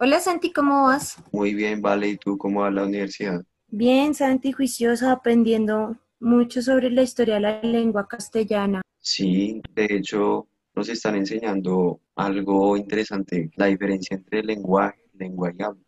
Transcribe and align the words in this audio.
Hola 0.00 0.18
Santi, 0.18 0.52
¿cómo 0.52 0.84
vas? 0.86 1.18
Muy 1.32 1.54
bien, 1.54 1.80
vale. 1.80 2.08
¿Y 2.08 2.16
tú 2.18 2.36
cómo 2.36 2.60
va 2.60 2.70
la 2.70 2.84
universidad? 2.84 3.42
Bien, 3.70 4.14
Santi, 4.14 4.52
juiciosa, 4.52 5.10
aprendiendo 5.10 5.96
mucho 6.20 6.60
sobre 6.60 6.90
la 6.90 7.00
historia 7.00 7.36
de 7.36 7.40
la 7.40 7.62
lengua 7.62 8.06
castellana. 8.06 8.82
Sí, 9.00 9.62
de 9.74 9.86
hecho, 9.90 10.48
nos 10.74 10.88
están 10.88 11.16
enseñando 11.16 12.00
algo 12.14 12.76
interesante, 12.76 13.50
la 13.56 13.66
diferencia 13.66 14.16
entre 14.16 14.42
lenguaje, 14.42 15.00
lengua 15.14 15.52
y 15.56 15.62
habla. 15.62 15.82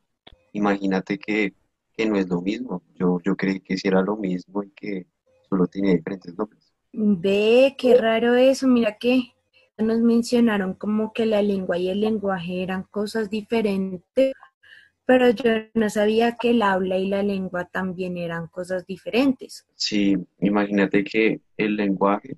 Imagínate 0.53 1.19
que, 1.19 1.55
que 1.93 2.07
no 2.07 2.17
es 2.17 2.29
lo 2.29 2.41
mismo. 2.43 2.83
Yo, 2.95 3.19
yo 3.25 3.37
creí 3.37 3.61
que 3.61 3.77
sí 3.79 3.89
era 3.89 4.03
lo 4.03 4.17
mismo 4.17 4.63
y 4.65 4.71
que 4.73 5.07
solo 5.49 5.67
tenía 5.67 5.93
diferentes 5.95 6.35
nombres. 6.37 6.73
Ve, 6.93 7.75
qué 7.77 7.97
raro 7.97 8.37
eso, 8.37 8.69
mira 8.69 8.97
que 8.97 9.35
nos 9.81 10.01
mencionaron 10.01 10.75
como 10.75 11.13
que 11.13 11.27
la 11.27 11.43
lengua 11.43 11.79
y 11.79 11.89
el 11.89 12.01
lenguaje 12.01 12.63
eran 12.63 12.85
cosas 12.85 13.31
diferentes, 13.31 14.33
pero 15.07 15.31
yo 15.31 15.51
no 15.75 15.91
sabía 15.91 16.37
que 16.37 16.51
el 16.51 16.63
habla 16.63 16.99
y 16.99 17.09
la 17.09 17.23
lengua 17.23 17.65
también 17.65 18.17
eran 18.17 18.47
cosas 18.49 18.87
diferentes. 18.87 19.67
Sí, 19.75 20.17
imagínate 20.41 21.05
que 21.05 21.41
el 21.57 21.77
lenguaje, 21.77 22.37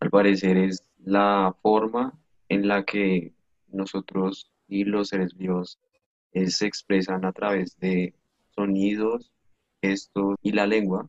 al 0.00 0.10
parecer, 0.10 0.56
es 0.56 0.82
la 1.04 1.54
forma 1.62 2.18
en 2.48 2.68
la 2.68 2.84
que 2.84 3.32
nosotros 3.68 4.50
y 4.68 4.84
los 4.84 5.08
seres 5.08 5.36
vivos 5.36 5.78
eh, 6.32 6.48
se 6.48 6.66
expresan 6.66 7.24
a 7.24 7.32
través 7.32 7.78
de 7.78 8.14
sonidos, 8.54 9.32
gestos 9.80 10.36
y 10.42 10.52
la 10.52 10.66
lengua 10.66 11.08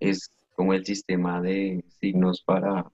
es 0.00 0.30
como 0.54 0.74
el 0.74 0.84
sistema 0.84 1.40
de 1.40 1.84
signos 2.00 2.42
para 2.42 2.90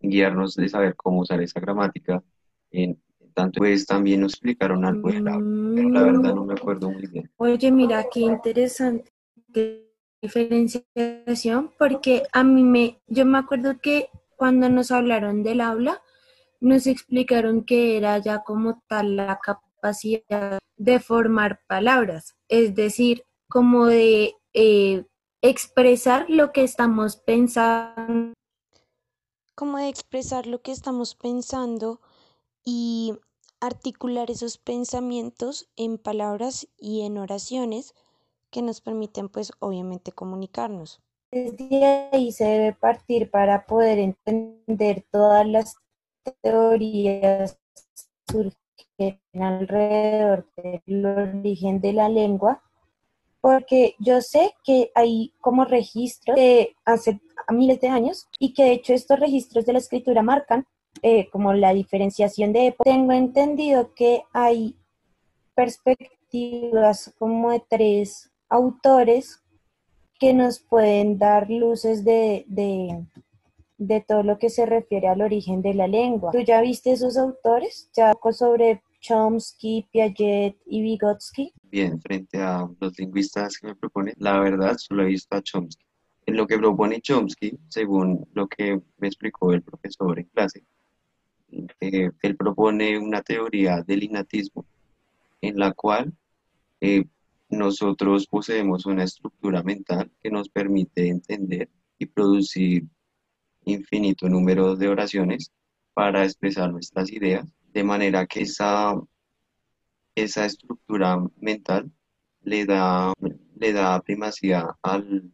guiarnos 0.00 0.56
de 0.56 0.68
saber 0.68 0.96
cómo 0.96 1.20
usar 1.20 1.40
esa 1.42 1.60
gramática. 1.60 2.22
En, 2.70 3.00
tanto, 3.34 3.58
pues 3.58 3.86
también 3.86 4.20
nos 4.20 4.32
explicaron 4.32 4.84
algo 4.84 5.10
de 5.10 5.20
la, 5.20 5.32
pero 5.32 5.88
la 5.90 6.02
verdad 6.02 6.34
no 6.34 6.44
me 6.44 6.54
acuerdo 6.54 6.90
muy 6.90 7.06
bien. 7.06 7.30
Oye, 7.36 7.70
mira, 7.70 8.06
qué 8.12 8.20
interesante 8.20 9.10
diferenciación, 10.22 11.70
porque 11.78 12.24
a 12.32 12.44
mí 12.44 12.62
me, 12.62 13.00
yo 13.06 13.24
me 13.24 13.38
acuerdo 13.38 13.80
que 13.80 14.08
cuando 14.36 14.68
nos 14.68 14.90
hablaron 14.90 15.42
del 15.42 15.60
habla, 15.60 16.02
nos 16.60 16.86
explicaron 16.86 17.64
que 17.64 17.96
era 17.96 18.18
ya 18.18 18.42
como 18.42 18.82
tal 18.86 19.16
la 19.16 19.38
capacidad 19.42 20.58
de 20.76 21.00
formar 21.00 21.60
palabras, 21.66 22.36
es 22.48 22.74
decir, 22.74 23.24
como 23.48 23.86
de 23.86 24.34
eh, 24.52 25.04
expresar 25.42 26.26
lo 26.28 26.52
que 26.52 26.64
estamos 26.64 27.16
pensando 27.16 28.34
como 29.60 29.76
de 29.76 29.90
expresar 29.90 30.46
lo 30.46 30.62
que 30.62 30.72
estamos 30.72 31.14
pensando 31.14 32.00
y 32.64 33.12
articular 33.60 34.30
esos 34.30 34.56
pensamientos 34.56 35.68
en 35.76 35.98
palabras 35.98 36.66
y 36.78 37.02
en 37.02 37.18
oraciones 37.18 37.94
que 38.50 38.62
nos 38.62 38.80
permiten 38.80 39.28
pues 39.28 39.52
obviamente 39.58 40.12
comunicarnos. 40.12 41.02
Desde 41.30 42.08
ahí 42.10 42.32
se 42.32 42.44
debe 42.44 42.72
partir 42.72 43.30
para 43.30 43.66
poder 43.66 43.98
entender 43.98 45.04
todas 45.10 45.46
las 45.46 45.76
teorías 46.40 47.58
que 48.96 49.20
alrededor 49.34 50.50
del 50.56 51.04
origen 51.04 51.82
de 51.82 51.92
la 51.92 52.08
lengua 52.08 52.62
porque 53.40 53.94
yo 53.98 54.20
sé 54.20 54.54
que 54.64 54.90
hay 54.94 55.32
como 55.40 55.64
registros 55.64 56.36
de 56.36 56.76
hace 56.84 57.20
miles 57.50 57.80
de 57.80 57.88
años 57.88 58.28
y 58.38 58.52
que 58.54 58.64
de 58.64 58.72
hecho 58.72 58.92
estos 58.92 59.18
registros 59.18 59.66
de 59.66 59.72
la 59.72 59.78
escritura 59.78 60.22
marcan 60.22 60.66
eh, 61.02 61.28
como 61.30 61.54
la 61.54 61.72
diferenciación 61.72 62.52
de 62.52 62.68
época. 62.68 62.90
Tengo 62.90 63.12
entendido 63.12 63.94
que 63.94 64.22
hay 64.32 64.76
perspectivas 65.54 67.14
como 67.18 67.50
de 67.50 67.62
tres 67.68 68.30
autores 68.48 69.42
que 70.18 70.34
nos 70.34 70.58
pueden 70.58 71.18
dar 71.18 71.48
luces 71.48 72.04
de, 72.04 72.44
de, 73.78 74.00
todo 74.06 74.22
lo 74.22 74.38
que 74.38 74.50
se 74.50 74.66
refiere 74.66 75.08
al 75.08 75.22
origen 75.22 75.62
de 75.62 75.72
la 75.72 75.86
lengua. 75.86 76.32
¿Tú 76.32 76.40
ya 76.40 76.60
viste 76.60 76.92
esos 76.92 77.16
autores? 77.16 77.88
Ya 77.94 78.12
sobre 78.32 78.82
Chomsky, 79.00 79.88
Piaget 79.90 80.56
y 80.66 80.82
Vygotsky? 80.82 81.54
Bien, 81.70 82.00
frente 82.00 82.42
a 82.42 82.68
los 82.80 82.98
lingüistas 82.98 83.56
que 83.56 83.68
me 83.68 83.76
proponen, 83.76 84.14
la 84.18 84.40
verdad 84.40 84.76
solo 84.76 85.04
he 85.04 85.06
visto 85.06 85.36
a 85.36 85.42
Chomsky. 85.42 85.84
En 86.26 86.36
lo 86.36 86.46
que 86.46 86.58
propone 86.58 87.00
Chomsky, 87.00 87.58
según 87.68 88.28
lo 88.34 88.48
que 88.48 88.80
me 88.98 89.06
explicó 89.06 89.52
el 89.52 89.62
profesor 89.62 90.18
en 90.18 90.26
clase, 90.26 90.64
eh, 91.80 92.10
él 92.22 92.36
propone 92.36 92.98
una 92.98 93.22
teoría 93.22 93.82
del 93.82 94.02
innatismo 94.02 94.66
en 95.40 95.58
la 95.58 95.72
cual 95.72 96.12
eh, 96.80 97.04
nosotros 97.48 98.26
poseemos 98.26 98.86
una 98.86 99.04
estructura 99.04 99.62
mental 99.62 100.10
que 100.20 100.30
nos 100.30 100.48
permite 100.48 101.08
entender 101.08 101.68
y 101.98 102.06
producir 102.06 102.84
infinito 103.64 104.28
número 104.28 104.76
de 104.76 104.88
oraciones 104.88 105.52
para 105.94 106.24
expresar 106.24 106.72
nuestras 106.72 107.12
ideas 107.12 107.46
de 107.72 107.84
manera 107.84 108.26
que 108.26 108.42
esa, 108.42 108.94
esa 110.14 110.44
estructura 110.44 111.18
mental 111.40 111.90
le 112.42 112.64
da, 112.64 113.12
le 113.56 113.72
da 113.72 114.00
primacía 114.00 114.76
al 114.82 115.30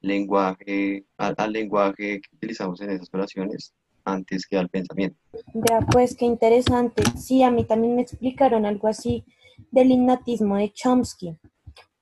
lenguaje, 0.00 1.04
al, 1.16 1.52
lenguaje 1.52 2.20
que 2.20 2.36
utilizamos 2.36 2.80
en 2.80 2.90
esas 2.90 3.08
oraciones 3.12 3.74
antes 4.04 4.46
que 4.46 4.56
al 4.56 4.68
pensamiento. 4.68 5.16
Ya, 5.54 5.80
pues 5.80 6.16
qué 6.16 6.24
interesante. 6.24 7.02
Sí, 7.18 7.42
a 7.42 7.50
mí 7.50 7.64
también 7.64 7.96
me 7.96 8.02
explicaron 8.02 8.66
algo 8.66 8.88
así 8.88 9.24
del 9.70 9.90
innatismo 9.90 10.56
de 10.56 10.72
Chomsky. 10.72 11.38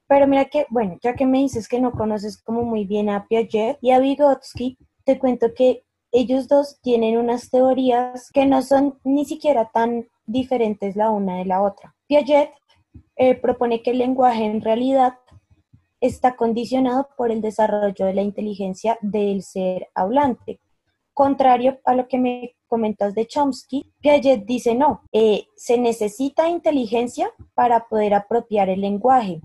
Pero 0.06 0.27
mira 0.27 0.47
que, 0.47 0.65
bueno, 0.71 0.99
ya 1.03 1.15
que 1.15 1.27
me 1.27 1.39
dices 1.39 1.69
que 1.69 1.81
no 1.81 1.93
conoces 1.93 2.41
como 2.41 2.62
muy 2.62 2.84
bien 2.84 3.10
a 3.10 3.27
Piaget 3.27 3.78
y 3.83 3.91
a 3.91 3.99
Vygotsky, 3.99 4.78
te 5.05 5.19
cuento 5.19 5.49
que 5.55 5.84
ellos 6.12 6.49
dos 6.49 6.81
tienen 6.81 7.19
unas 7.19 7.50
teorías 7.50 8.31
que 8.33 8.47
no 8.47 8.62
son 8.62 8.99
ni 9.05 9.27
siquiera 9.27 9.71
tan 9.72 10.09
diferentes 10.25 10.97
la 10.97 11.10
una 11.10 11.37
de 11.37 11.45
la 11.45 11.60
otra. 11.60 11.95
Piaget 12.08 12.50
eh, 13.16 13.34
propone 13.34 13.82
que 13.82 13.91
el 13.91 13.98
lenguaje 13.98 14.44
en 14.44 14.62
realidad 14.62 15.19
está 16.00 16.36
condicionado 16.36 17.08
por 17.16 17.30
el 17.30 17.42
desarrollo 17.42 18.06
de 18.06 18.14
la 18.14 18.22
inteligencia 18.22 18.98
del 19.02 19.42
ser 19.42 19.88
hablante. 19.94 20.60
Contrario 21.12 21.80
a 21.84 21.94
lo 21.94 22.08
que 22.08 22.18
me 22.18 22.56
comentas 22.66 23.14
de 23.14 23.26
Chomsky, 23.26 23.92
Piaget 24.00 24.44
dice 24.47 24.74
no, 24.74 25.02
eh, 25.12 25.47
se 25.56 25.76
necesita 25.76 26.48
inteligencia 26.48 27.30
para 27.54 27.88
poder 27.88 28.14
apropiar 28.14 28.68
el 28.70 28.80
lenguaje. 28.80 29.41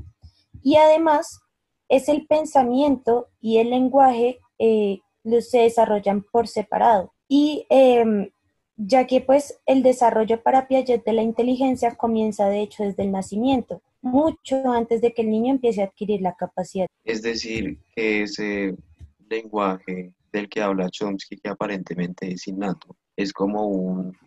Y 0.62 0.78
además 0.78 1.41
es 1.90 2.07
el 2.07 2.25
pensamiento 2.28 3.28
y 3.41 3.57
el 3.57 3.72
lenguaje 3.72 4.40
eh, 4.57 5.00
se 5.41 5.59
desarrollan 5.59 6.23
por 6.31 6.47
separado. 6.47 7.13
Y 7.28 7.66
em, 7.69 8.29
ya 8.75 9.06
que 9.07 9.22
pues 9.22 9.59
el 9.66 9.84
desarrollo 9.84 10.41
para 10.41 10.67
Piaget 10.67 11.03
de 11.03 11.13
la 11.13 11.22
inteligencia 11.22 11.95
comienza 11.95 12.47
de 12.47 12.61
hecho 12.61 12.84
desde 12.84 13.03
el 13.03 13.11
nacimiento, 13.11 13.81
mucho 14.01 14.72
antes 14.72 15.01
de 15.01 15.13
que 15.13 15.22
el 15.22 15.29
niño 15.29 15.51
empiece 15.53 15.81
a 15.81 15.85
adquirir 15.85 16.22
la 16.22 16.35
capacidad. 16.35 16.88
Es 17.03 17.22
decir, 17.22 17.79
que 17.95 18.23
ese 18.23 18.75
lenguaje 19.29 20.13
del 20.31 20.50
que 20.50 20.61
habla 20.61 20.89
Chomsky, 20.89 21.38
que 21.38 21.50
aparentemente 21.50 22.31
es 22.31 22.47
innato, 22.47 22.95
es 23.16 23.31
como 23.31 23.67
un 23.67 24.17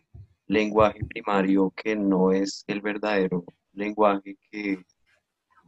lenguaje 0.47 1.01
primario 1.05 1.73
que 1.77 1.97
no 1.97 2.33
es 2.33 2.65
el 2.69 2.81
verdadero 2.81 3.45
lenguaje 3.73 4.37
que 4.51 4.79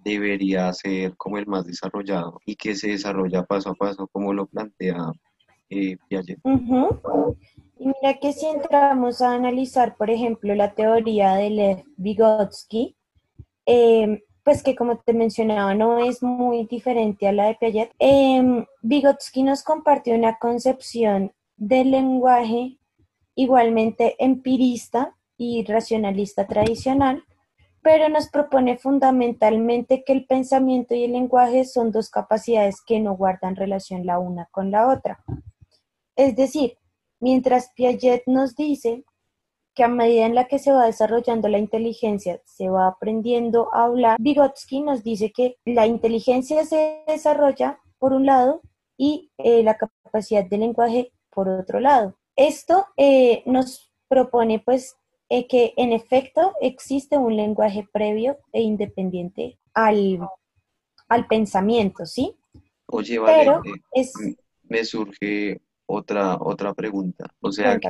debería 0.04 0.72
ser 0.72 1.16
como 1.16 1.38
el 1.38 1.46
más 1.46 1.66
desarrollado 1.66 2.40
y 2.46 2.54
que 2.56 2.74
se 2.74 2.88
desarrolla 2.88 3.42
paso 3.42 3.70
a 3.70 3.74
paso 3.74 4.06
como 4.06 4.32
lo 4.32 4.46
plantea 4.46 5.12
eh, 5.70 5.96
Piaget. 6.08 6.38
Y 7.78 7.86
mira 7.86 8.18
que 8.20 8.32
si 8.32 8.46
entramos 8.46 9.22
a 9.22 9.34
analizar, 9.34 9.96
por 9.96 10.10
ejemplo, 10.10 10.54
la 10.54 10.74
teoría 10.74 11.34
de 11.34 11.50
Lev 11.50 11.84
Vygotsky, 11.96 12.96
em, 13.66 14.20
pues 14.42 14.62
que 14.62 14.74
como 14.74 14.98
te 14.98 15.12
mencionaba 15.12 15.74
no 15.74 15.98
es 15.98 16.22
muy 16.22 16.66
diferente 16.66 17.28
a 17.28 17.32
la 17.32 17.46
de 17.46 17.54
Piaget, 17.54 17.92
eh, 17.98 18.66
Vygotsky 18.82 19.42
nos 19.42 19.62
compartió 19.62 20.14
una 20.14 20.38
concepción 20.38 21.32
del 21.56 21.90
lenguaje 21.90 22.78
igualmente 23.34 24.16
empirista 24.18 25.14
y 25.36 25.64
racionalista 25.64 26.46
tradicional, 26.46 27.22
pero 27.82 28.08
nos 28.08 28.28
propone 28.28 28.76
fundamentalmente 28.76 30.02
que 30.04 30.12
el 30.12 30.26
pensamiento 30.26 30.94
y 30.94 31.04
el 31.04 31.12
lenguaje 31.12 31.64
son 31.64 31.92
dos 31.92 32.10
capacidades 32.10 32.80
que 32.84 32.98
no 32.98 33.16
guardan 33.16 33.54
relación 33.54 34.04
la 34.04 34.18
una 34.18 34.48
con 34.50 34.70
la 34.72 34.88
otra. 34.88 35.22
Es 36.16 36.34
decir, 36.34 36.78
mientras 37.20 37.70
Piaget 37.74 38.22
nos 38.26 38.54
dice 38.56 39.04
que 39.74 39.84
a 39.84 39.88
medida 39.88 40.26
en 40.26 40.34
la 40.34 40.48
que 40.48 40.58
se 40.58 40.72
va 40.72 40.86
desarrollando 40.86 41.48
la 41.48 41.58
inteligencia, 41.58 42.40
se 42.44 42.68
va 42.68 42.88
aprendiendo 42.88 43.72
a 43.72 43.84
hablar, 43.84 44.16
Vygotsky 44.20 44.80
nos 44.80 45.04
dice 45.04 45.30
que 45.30 45.56
la 45.64 45.86
inteligencia 45.86 46.64
se 46.64 47.04
desarrolla 47.06 47.78
por 47.98 48.12
un 48.12 48.26
lado 48.26 48.60
y 48.96 49.30
eh, 49.38 49.62
la 49.62 49.76
capacidad 49.76 50.44
de 50.44 50.58
lenguaje 50.58 51.12
por 51.30 51.48
otro 51.48 51.78
lado. 51.78 52.16
Esto 52.34 52.86
eh, 52.96 53.42
nos 53.46 53.92
propone 54.08 54.58
pues 54.58 54.96
eh, 55.28 55.46
que 55.46 55.74
en 55.76 55.92
efecto 55.92 56.54
existe 56.60 57.16
un 57.16 57.36
lenguaje 57.36 57.86
previo 57.92 58.38
e 58.52 58.62
independiente 58.62 59.58
al, 59.74 60.18
al 61.08 61.26
pensamiento, 61.28 62.04
¿sí? 62.04 62.34
Oye, 62.86 63.20
Pero 63.24 63.60
vale, 63.60 63.72
es, 63.92 64.12
me 64.64 64.84
surge 64.84 65.60
otra, 65.88 66.36
otra 66.38 66.74
pregunta. 66.74 67.26
O 67.40 67.50
sea 67.50 67.78
que, 67.78 67.88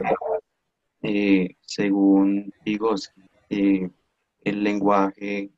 eh, 1.02 1.56
según 1.60 2.52
Vygotsky, 2.64 3.20
eh, 3.50 3.90
el 4.44 4.62
lenguaje 4.62 5.50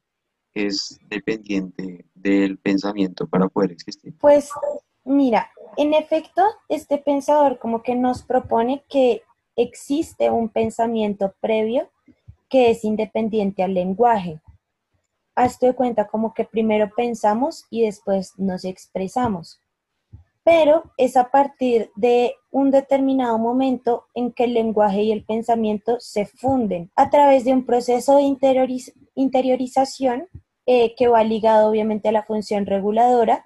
es 0.55 0.99
dependiente 1.09 2.07
del 2.15 2.59
pensamiento 2.59 3.27
para 3.29 3.49
poder 3.49 3.73
existir. 3.73 4.15
Pues 4.19 4.51
mira, 5.05 5.51
en 5.77 5.95
efecto, 5.95 6.43
este 6.69 6.99
pensador 6.99 7.59
como 7.59 7.83
que 7.83 7.95
nos 7.95 8.23
propone 8.23 8.83
que 8.89 9.23
existe 9.55 10.31
un 10.31 10.49
pensamiento 10.49 11.35
previo 11.41 11.89
que 12.49 12.71
es 12.71 12.85
independiente 12.85 13.63
al 13.63 13.75
lenguaje. 13.75 14.41
Hazte 15.37 15.67
de 15.67 15.75
cuenta 15.75 16.07
como 16.09 16.35
que 16.35 16.45
primero 16.45 16.91
pensamos 16.97 17.65
y 17.71 17.83
después 17.83 18.33
nos 18.39 18.65
expresamos. 18.65 19.61
Pero 20.45 20.85
es 20.97 21.17
a 21.17 21.31
partir 21.31 21.91
de 21.97 22.35
un 22.51 22.71
determinado 22.71 23.39
momento 23.39 24.05
en 24.15 24.33
que 24.33 24.45
el 24.45 24.55
lenguaje 24.55 25.03
y 25.03 25.13
el 25.13 25.25
pensamiento 25.25 25.97
se 26.01 26.27
funden 26.27 26.91
a 26.97 27.11
través 27.11 27.45
de 27.45 27.53
un 27.53 27.65
proceso 27.67 28.17
de 28.17 28.23
interioriz- 28.23 28.93
interiorización 29.15 30.29
eh, 30.67 30.95
que 30.97 31.09
va 31.09 31.25
ligado 31.25 31.69
obviamente 31.71 32.09
a 32.09 32.13
la 32.13 32.23
función 32.23 32.67
reguladora 32.67 33.45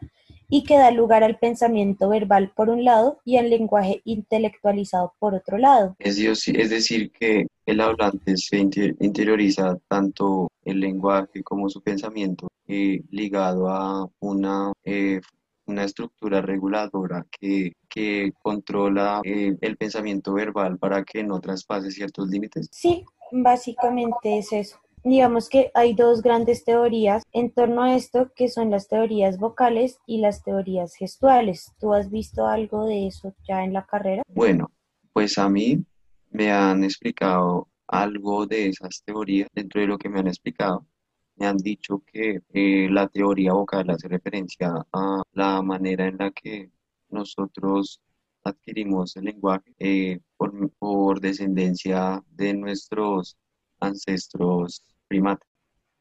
y 0.49 0.63
que 0.63 0.77
da 0.77 0.91
lugar 0.91 1.25
al 1.25 1.39
pensamiento 1.39 2.09
verbal 2.09 2.53
por 2.55 2.69
un 2.69 2.85
lado 2.85 3.19
y 3.25 3.39
al 3.39 3.51
lenguaje 3.51 4.03
intelectualizado 4.05 5.15
por 5.19 5.35
otro 5.35 5.59
lado. 5.59 5.97
Es, 5.99 6.19
es 6.19 6.71
decir, 6.71 7.11
que 7.13 7.47
el 7.67 7.81
hablante 7.81 8.37
se 8.37 8.59
inter- 8.59 8.95
interioriza 9.01 9.79
tanto 9.89 10.49
el 10.65 10.81
lenguaje 10.81 11.43
como 11.43 11.69
su 11.69 11.81
pensamiento 11.83 12.49
eh, 12.69 13.03
ligado 13.11 13.69
a 13.69 14.09
una, 14.21 14.73
eh, 14.85 15.21
una 15.67 15.85
estructura 15.85 16.41
reguladora 16.41 17.27
que, 17.31 17.73
que 17.89 18.33
controla 18.43 19.21
eh, 19.25 19.57
el 19.61 19.77
pensamiento 19.77 20.35
verbal 20.35 20.79
para 20.79 21.05
que 21.05 21.23
no 21.23 21.41
traspase 21.41 21.91
ciertos 21.91 22.29
límites. 22.29 22.69
Sí, 22.71 23.05
básicamente 23.33 24.39
es 24.39 24.53
eso. 24.53 24.79
Digamos 25.03 25.51
que 25.51 25.71
hay 25.75 25.95
dos 25.95 26.23
grandes 26.23 26.65
teorías 26.65 27.23
en 27.33 27.51
torno 27.51 27.83
a 27.83 27.95
esto, 27.95 28.33
que 28.35 28.49
son 28.49 28.71
las 28.71 28.89
teorías 28.89 29.39
vocales 29.39 29.99
y 30.07 30.19
las 30.19 30.43
teorías 30.43 30.95
gestuales. 30.95 31.73
¿Tú 31.79 31.93
has 31.93 32.11
visto 32.11 32.47
algo 32.47 32.87
de 32.87 33.07
eso 33.09 33.35
ya 33.47 33.65
en 33.65 33.75
la 33.75 33.85
carrera? 33.85 34.23
Bueno, 34.29 34.71
pues 35.13 35.37
a 35.37 35.51
mí 35.51 35.85
me 36.31 36.51
han 36.51 36.85
explicado 36.85 37.69
algo 37.87 38.47
de 38.47 38.69
esas 38.69 39.03
teorías. 39.05 39.49
Dentro 39.53 39.83
de 39.83 39.89
lo 39.89 39.99
que 39.99 40.09
me 40.09 40.21
han 40.21 40.27
explicado, 40.27 40.87
me 41.37 41.47
han 41.47 41.57
dicho 41.57 42.03
que 42.07 42.41
eh, 42.53 42.89
la 42.91 43.09
teoría 43.09 43.53
vocal 43.53 43.91
hace 43.91 44.09
referencia 44.09 44.87
a 44.93 45.23
la 45.33 45.63
manera 45.63 46.07
en 46.07 46.19
la 46.19 46.31
que 46.31 46.71
nosotros 47.09 48.01
adquirimos 48.45 49.17
el 49.17 49.25
lenguaje 49.25 49.75
eh, 49.79 50.21
por, 50.37 51.21
descendencia 51.21 52.23
de 52.31 52.55
nuestros 52.55 53.37
ancestros 53.81 54.85
primates. 55.09 55.49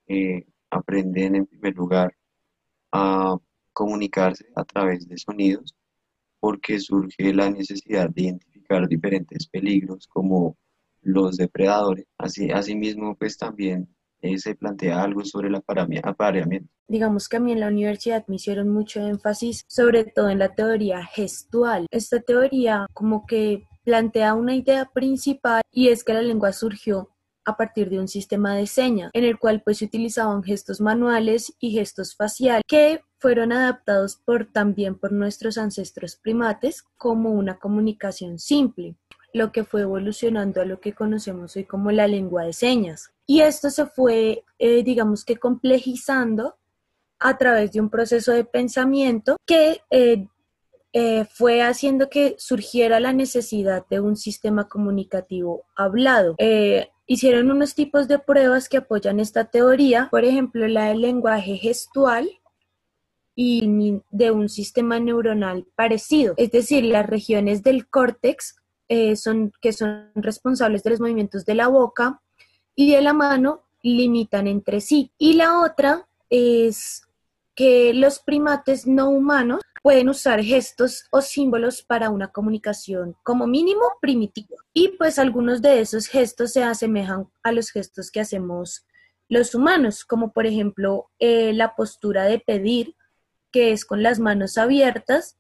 Eh, 0.07 0.45
aprenden 0.69 1.35
en 1.35 1.45
primer 1.45 1.75
lugar 1.75 2.15
a 2.91 3.37
comunicarse 3.73 4.45
a 4.55 4.63
través 4.65 5.07
de 5.07 5.17
sonidos 5.17 5.75
porque 6.39 6.79
surge 6.79 7.33
la 7.33 7.49
necesidad 7.49 8.09
de 8.09 8.23
identificar 8.23 8.87
diferentes 8.87 9.47
peligros 9.47 10.07
como 10.07 10.57
los 11.01 11.37
depredadores. 11.37 12.05
Así, 12.17 12.51
asimismo, 12.51 13.15
pues 13.15 13.37
también 13.37 13.87
eh, 14.23 14.37
se 14.39 14.55
plantea 14.55 15.03
algo 15.03 15.23
sobre 15.23 15.49
el 15.49 15.55
apareami- 15.55 16.01
apareamiento. 16.03 16.69
Digamos 16.87 17.29
que 17.29 17.37
a 17.37 17.39
mí 17.39 17.51
en 17.51 17.59
la 17.59 17.67
universidad 17.67 18.25
me 18.27 18.37
hicieron 18.37 18.69
mucho 18.69 18.99
énfasis, 19.05 19.63
sobre 19.67 20.05
todo 20.05 20.29
en 20.29 20.39
la 20.39 20.49
teoría 20.49 21.05
gestual. 21.05 21.85
Esta 21.91 22.19
teoría 22.19 22.87
como 22.93 23.25
que 23.25 23.63
plantea 23.83 24.33
una 24.33 24.55
idea 24.55 24.85
principal 24.93 25.61
y 25.71 25.89
es 25.89 26.03
que 26.03 26.13
la 26.13 26.21
lengua 26.21 26.53
surgió 26.53 27.09
a 27.45 27.57
partir 27.57 27.89
de 27.89 27.99
un 27.99 28.07
sistema 28.07 28.55
de 28.55 28.65
señas 28.67 29.11
en 29.13 29.25
el 29.25 29.37
cual 29.37 29.61
pues 29.61 29.79
se 29.79 29.85
utilizaban 29.85 30.43
gestos 30.43 30.79
manuales 30.79 31.53
y 31.59 31.71
gestos 31.71 32.15
faciales 32.15 32.63
que 32.65 33.01
fueron 33.19 33.51
adaptados 33.51 34.15
por 34.15 34.45
también 34.45 34.95
por 34.95 35.11
nuestros 35.11 35.57
ancestros 35.57 36.15
primates 36.15 36.83
como 36.97 37.31
una 37.31 37.59
comunicación 37.59 38.39
simple 38.39 38.95
lo 39.33 39.51
que 39.51 39.63
fue 39.63 39.81
evolucionando 39.81 40.61
a 40.61 40.65
lo 40.65 40.79
que 40.79 40.93
conocemos 40.93 41.55
hoy 41.55 41.65
como 41.65 41.91
la 41.91 42.07
lengua 42.07 42.43
de 42.43 42.53
señas. 42.53 43.12
Y 43.25 43.41
esto 43.41 43.69
se 43.69 43.85
fue, 43.85 44.43
eh, 44.59 44.83
digamos 44.83 45.23
que 45.23 45.37
complejizando 45.37 46.57
a 47.19 47.37
través 47.37 47.71
de 47.71 47.79
un 47.79 47.89
proceso 47.89 48.33
de 48.33 48.43
pensamiento 48.43 49.37
que 49.45 49.81
eh, 49.89 50.27
eh, 50.91 51.25
fue 51.25 51.61
haciendo 51.61 52.09
que 52.09 52.35
surgiera 52.37 52.99
la 52.99 53.13
necesidad 53.13 53.85
de 53.89 54.01
un 54.01 54.17
sistema 54.17 54.67
comunicativo 54.67 55.65
hablado. 55.75 56.35
Hicieron 57.05 57.51
unos 57.51 57.75
tipos 57.75 58.07
de 58.07 58.19
pruebas 58.19 58.69
que 58.69 58.77
apoyan 58.77 59.19
esta 59.19 59.45
teoría, 59.45 60.07
por 60.09 60.23
ejemplo, 60.23 60.67
la 60.67 60.85
del 60.85 61.01
lenguaje 61.01 61.57
gestual 61.57 62.29
y 63.35 64.01
de 64.09 64.31
un 64.31 64.47
sistema 64.47 64.99
neuronal 64.99 65.65
parecido, 65.75 66.33
es 66.37 66.51
decir, 66.51 66.85
las 66.85 67.05
regiones 67.05 67.63
del 67.63 67.89
córtex 67.89 68.57
son, 69.15 69.51
que 69.59 69.73
son 69.73 70.11
responsables 70.15 70.83
de 70.83 70.91
los 70.91 70.99
movimientos 71.01 71.45
de 71.45 71.55
la 71.55 71.67
boca 71.67 72.22
y 72.75 72.91
de 72.91 73.01
la 73.01 73.13
mano 73.13 73.61
limitan 73.81 74.47
entre 74.47 74.81
sí. 74.81 75.11
Y 75.17 75.33
la 75.33 75.59
otra 75.59 76.07
es 76.29 77.07
que 77.55 77.93
los 77.93 78.19
primates 78.19 78.87
no 78.87 79.09
humanos 79.09 79.61
pueden 79.83 80.09
usar 80.09 80.41
gestos 80.41 81.05
o 81.11 81.21
símbolos 81.21 81.83
para 81.83 82.09
una 82.09 82.29
comunicación 82.29 83.15
como 83.21 83.47
mínimo 83.47 83.81
primitiva. 84.01 84.57
Y 84.73 84.89
pues 84.97 85.19
algunos 85.19 85.61
de 85.61 85.81
esos 85.81 86.07
gestos 86.07 86.53
se 86.53 86.63
asemejan 86.63 87.27
a 87.43 87.51
los 87.51 87.69
gestos 87.69 88.09
que 88.09 88.21
hacemos 88.21 88.85
los 89.29 89.53
humanos, 89.53 90.05
como 90.05 90.31
por 90.31 90.45
ejemplo 90.45 91.09
eh, 91.19 91.53
la 91.53 91.75
postura 91.75 92.23
de 92.23 92.39
pedir, 92.39 92.95
que 93.51 93.71
es 93.71 93.85
con 93.85 94.01
las 94.01 94.19
manos 94.19 94.57
abiertas, 94.57 95.37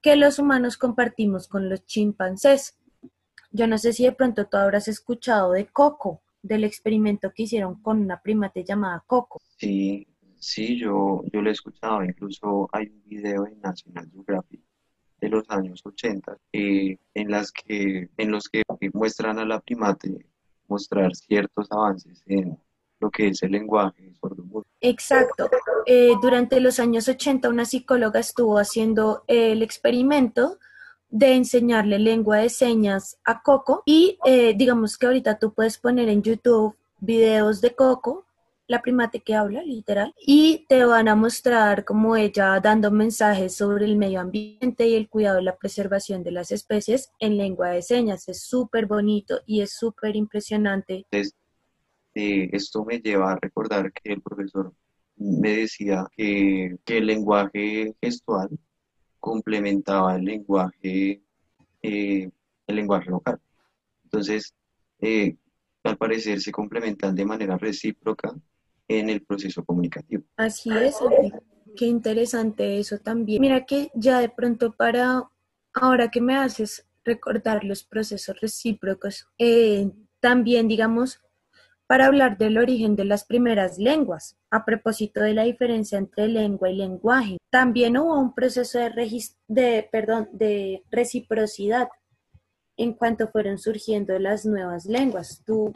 que 0.00 0.16
los 0.16 0.38
humanos 0.38 0.76
compartimos 0.76 1.46
con 1.46 1.68
los 1.68 1.84
chimpancés. 1.84 2.76
Yo 3.50 3.66
no 3.66 3.78
sé 3.78 3.92
si 3.92 4.04
de 4.04 4.12
pronto 4.12 4.46
tú 4.46 4.56
habrás 4.56 4.88
escuchado 4.88 5.52
de 5.52 5.66
Coco, 5.66 6.22
del 6.44 6.64
experimento 6.64 7.32
que 7.34 7.44
hicieron 7.44 7.80
con 7.80 8.00
una 8.00 8.20
primate 8.20 8.62
llamada 8.64 9.02
Coco. 9.06 9.40
Sí, 9.56 10.06
sí, 10.36 10.78
yo, 10.78 11.22
yo 11.32 11.40
lo 11.40 11.48
he 11.48 11.52
escuchado, 11.52 12.04
incluso 12.04 12.68
hay 12.70 12.88
un 12.88 13.02
video 13.06 13.46
en 13.46 13.58
National 13.60 14.08
Geographic 14.12 14.60
de 15.20 15.28
los 15.30 15.44
años 15.48 15.80
80 15.82 16.36
eh, 16.52 16.98
en, 17.14 17.30
las 17.30 17.50
que, 17.50 18.10
en 18.18 18.30
los 18.30 18.48
que 18.50 18.62
muestran 18.92 19.38
a 19.38 19.46
la 19.46 19.60
primate 19.60 20.26
mostrar 20.68 21.14
ciertos 21.16 21.72
avances 21.72 22.22
en 22.26 22.58
lo 23.00 23.10
que 23.10 23.28
es 23.28 23.42
el 23.42 23.52
lenguaje 23.52 24.12
sordomudo. 24.20 24.66
Exacto. 24.80 25.48
Eh, 25.86 26.12
durante 26.20 26.60
los 26.60 26.78
años 26.78 27.08
80 27.08 27.48
una 27.48 27.64
psicóloga 27.64 28.20
estuvo 28.20 28.58
haciendo 28.58 29.24
el 29.28 29.62
experimento 29.62 30.58
de 31.14 31.34
enseñarle 31.36 32.00
lengua 32.00 32.38
de 32.38 32.48
señas 32.48 33.18
a 33.24 33.40
Coco 33.40 33.84
y 33.86 34.18
eh, 34.26 34.52
digamos 34.56 34.98
que 34.98 35.06
ahorita 35.06 35.38
tú 35.38 35.54
puedes 35.54 35.78
poner 35.78 36.08
en 36.08 36.22
YouTube 36.22 36.76
videos 36.98 37.60
de 37.60 37.72
Coco, 37.72 38.26
la 38.66 38.82
primate 38.82 39.20
que 39.20 39.36
habla, 39.36 39.62
literal, 39.62 40.12
y 40.18 40.66
te 40.68 40.84
van 40.84 41.06
a 41.06 41.14
mostrar 41.14 41.84
como 41.84 42.16
ella 42.16 42.58
dando 42.58 42.90
mensajes 42.90 43.54
sobre 43.54 43.84
el 43.84 43.96
medio 43.96 44.20
ambiente 44.20 44.88
y 44.88 44.94
el 44.94 45.08
cuidado 45.08 45.40
y 45.40 45.44
la 45.44 45.54
preservación 45.54 46.24
de 46.24 46.32
las 46.32 46.50
especies 46.50 47.12
en 47.20 47.36
lengua 47.36 47.68
de 47.68 47.82
señas. 47.82 48.28
Es 48.28 48.40
súper 48.40 48.86
bonito 48.86 49.38
y 49.46 49.60
es 49.60 49.70
súper 49.70 50.16
impresionante. 50.16 51.06
Eh, 51.12 52.48
esto 52.52 52.84
me 52.84 52.98
lleva 52.98 53.32
a 53.32 53.38
recordar 53.40 53.92
que 53.92 54.14
el 54.14 54.20
profesor 54.20 54.72
me 55.16 55.58
decía 55.58 56.08
que, 56.16 56.76
que 56.84 56.98
el 56.98 57.06
lenguaje 57.06 57.94
gestual 58.02 58.50
complementaba 59.24 60.16
el 60.16 60.24
lenguaje, 60.26 61.22
eh, 61.80 62.30
el 62.66 62.76
lenguaje 62.76 63.10
vocal. 63.10 63.40
Entonces, 64.04 64.54
eh, 65.00 65.34
al 65.82 65.96
parecer 65.96 66.42
se 66.42 66.52
complementan 66.52 67.14
de 67.14 67.24
manera 67.24 67.56
recíproca 67.56 68.34
en 68.86 69.08
el 69.08 69.22
proceso 69.22 69.64
comunicativo. 69.64 70.24
Así 70.36 70.68
es, 70.70 70.96
qué 71.74 71.86
interesante 71.86 72.78
eso 72.78 72.98
también. 72.98 73.40
Mira 73.40 73.64
que 73.64 73.90
ya 73.94 74.20
de 74.20 74.28
pronto 74.28 74.72
para, 74.72 75.22
ahora 75.72 76.10
que 76.10 76.20
me 76.20 76.36
haces 76.36 76.86
recordar 77.02 77.64
los 77.64 77.82
procesos 77.82 78.38
recíprocos, 78.42 79.26
eh, 79.38 79.90
también 80.20 80.68
digamos, 80.68 81.22
para 81.94 82.06
hablar 82.06 82.38
del 82.38 82.58
origen 82.58 82.96
de 82.96 83.04
las 83.04 83.24
primeras 83.24 83.78
lenguas, 83.78 84.36
a 84.50 84.64
propósito 84.64 85.20
de 85.20 85.32
la 85.32 85.44
diferencia 85.44 85.96
entre 85.96 86.26
lengua 86.26 86.68
y 86.68 86.74
lenguaje. 86.74 87.36
También 87.50 87.96
hubo 87.96 88.18
un 88.18 88.34
proceso 88.34 88.80
de, 88.80 89.22
de, 89.46 89.88
perdón, 89.92 90.28
de 90.32 90.82
reciprocidad 90.90 91.86
en 92.76 92.94
cuanto 92.94 93.28
fueron 93.28 93.58
surgiendo 93.58 94.18
las 94.18 94.44
nuevas 94.44 94.86
lenguas. 94.86 95.44
¿Tú 95.46 95.72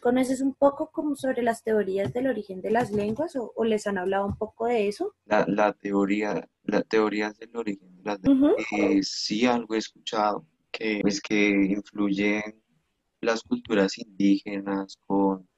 ¿Conoces 0.00 0.42
un 0.42 0.54
poco 0.54 0.92
como 0.92 1.16
sobre 1.16 1.42
las 1.42 1.64
teorías 1.64 2.12
del 2.12 2.28
origen 2.28 2.60
de 2.60 2.70
las 2.70 2.92
lenguas 2.92 3.34
o, 3.34 3.64
les 3.64 3.84
han 3.88 3.98
hablado 3.98 4.26
un 4.26 4.36
poco 4.36 4.66
de 4.66 4.86
eso? 4.86 5.16
La, 5.24 5.72
teoría, 5.72 6.48
las 6.62 6.86
teorías 6.86 7.36
del 7.36 7.56
origen 7.56 7.96
de 7.96 8.04
las 8.04 8.22
lenguas, 8.22 8.54
eh, 8.78 9.02
sí 9.02 9.44
algo 9.44 9.74
he 9.74 9.78
escuchado, 9.78 10.46
que 10.70 10.98
es 10.98 11.02
pues, 11.02 11.20
que 11.20 11.48
influyen 11.48 12.62
las 13.20 13.42
culturas 13.42 13.98
indígenas 13.98 14.98
con 15.06 15.48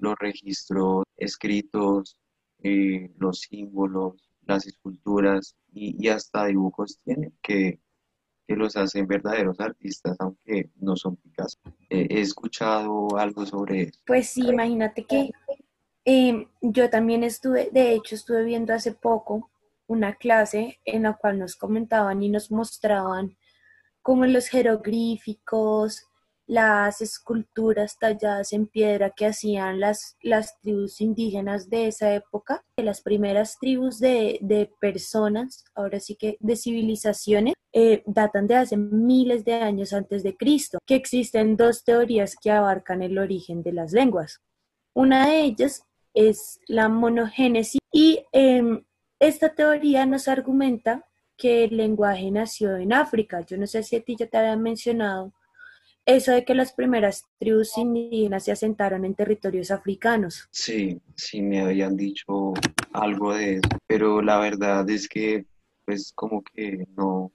los 0.00 0.14
registros 0.18 1.04
escritos, 1.16 2.16
eh, 2.62 3.10
los 3.18 3.40
símbolos, 3.40 4.30
las 4.46 4.66
esculturas 4.66 5.56
y, 5.72 6.08
hasta 6.08 6.46
dibujos 6.46 6.98
tienen 7.04 7.32
que, 7.42 7.78
que, 8.46 8.56
los 8.56 8.76
hacen 8.76 9.06
verdaderos 9.06 9.60
artistas, 9.60 10.16
aunque 10.18 10.70
no 10.76 10.96
son 10.96 11.16
Picasso. 11.16 11.58
he 11.88 12.20
escuchado 12.20 13.16
algo 13.16 13.46
sobre 13.46 13.82
eso. 13.82 14.00
Pues 14.06 14.28
sí, 14.30 14.48
imagínate 14.48 15.04
que 15.04 15.30
em, 16.04 16.46
yo 16.60 16.90
también 16.90 17.22
estuve, 17.22 17.70
de 17.70 17.94
hecho 17.94 18.14
estuve 18.14 18.44
viendo 18.44 18.72
hace 18.72 18.92
poco 18.92 19.50
una 19.86 20.14
clase 20.14 20.78
en 20.84 21.02
la 21.02 21.14
cual 21.14 21.38
nos 21.38 21.56
comentaban 21.56 22.22
y 22.22 22.28
nos 22.28 22.50
mostraban 22.50 23.36
cómo 24.02 24.24
los 24.26 24.48
jeroglíficos, 24.48 26.09
las 26.50 27.00
esculturas 27.00 27.96
talladas 27.96 28.52
en 28.52 28.66
piedra 28.66 29.10
que 29.10 29.26
hacían 29.26 29.78
las, 29.78 30.16
las 30.20 30.58
tribus 30.58 31.00
indígenas 31.00 31.70
de 31.70 31.86
esa 31.86 32.12
época, 32.12 32.64
de 32.76 32.82
las 32.82 33.02
primeras 33.02 33.56
tribus 33.60 34.00
de, 34.00 34.68
personas, 34.80 35.64
ahora 35.76 36.00
sí 36.00 36.16
que 36.16 36.38
de 36.40 36.56
civilizaciones, 36.56 37.54
eh, 37.72 38.02
datan 38.04 38.48
de 38.48 38.56
hace 38.56 38.76
miles 38.76 39.44
de 39.44 39.54
años 39.54 39.92
antes 39.92 40.24
de 40.24 40.36
Cristo, 40.36 40.80
que 40.84 40.96
existen 40.96 41.56
dos 41.56 41.84
teorías 41.84 42.34
que 42.34 42.50
abarcan 42.50 43.02
el 43.02 43.16
origen 43.18 43.62
de 43.62 43.72
las 43.72 43.92
lenguas. 43.92 44.40
Una 44.92 45.28
de 45.28 45.42
ellas 45.42 45.84
es 46.14 46.58
la 46.66 46.88
monogénesis 46.88 47.78
y 47.92 48.24
em, 48.32 48.84
esta 49.20 49.54
teoría 49.54 50.04
nos 50.04 50.26
argumenta 50.26 51.06
que 51.36 51.62
el 51.62 51.76
lenguaje 51.76 52.28
nació 52.32 52.76
en 52.76 52.92
África. 52.92 53.46
Yo 53.46 53.56
no 53.56 53.68
sé 53.68 53.84
si 53.84 53.94
a 53.94 54.02
ti 54.02 54.16
ya 54.18 54.26
te 54.26 54.36
había 54.36 54.56
mencionado 54.56 55.32
eso 56.06 56.32
de 56.32 56.44
que 56.44 56.54
las 56.54 56.72
primeras 56.72 57.26
tribus 57.38 57.76
indígenas 57.78 58.44
se 58.44 58.52
asentaron 58.52 59.04
en 59.04 59.14
territorios 59.14 59.70
africanos. 59.70 60.48
Sí, 60.50 61.00
sí 61.14 61.42
me 61.42 61.60
habían 61.60 61.96
dicho 61.96 62.54
algo 62.92 63.34
de 63.34 63.54
eso, 63.54 63.68
pero 63.86 64.22
la 64.22 64.38
verdad 64.38 64.88
es 64.90 65.08
que 65.08 65.46
pues 65.84 66.12
como 66.14 66.42
que 66.42 66.84
no, 66.96 67.32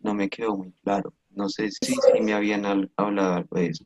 no 0.00 0.14
me 0.14 0.28
quedó 0.28 0.56
muy 0.56 0.72
claro. 0.82 1.12
No 1.30 1.48
sé 1.48 1.70
si, 1.70 1.94
me 2.22 2.32
habían 2.32 2.64
hablado 2.64 3.34
algo 3.34 3.56
de 3.56 3.66
eso. 3.66 3.84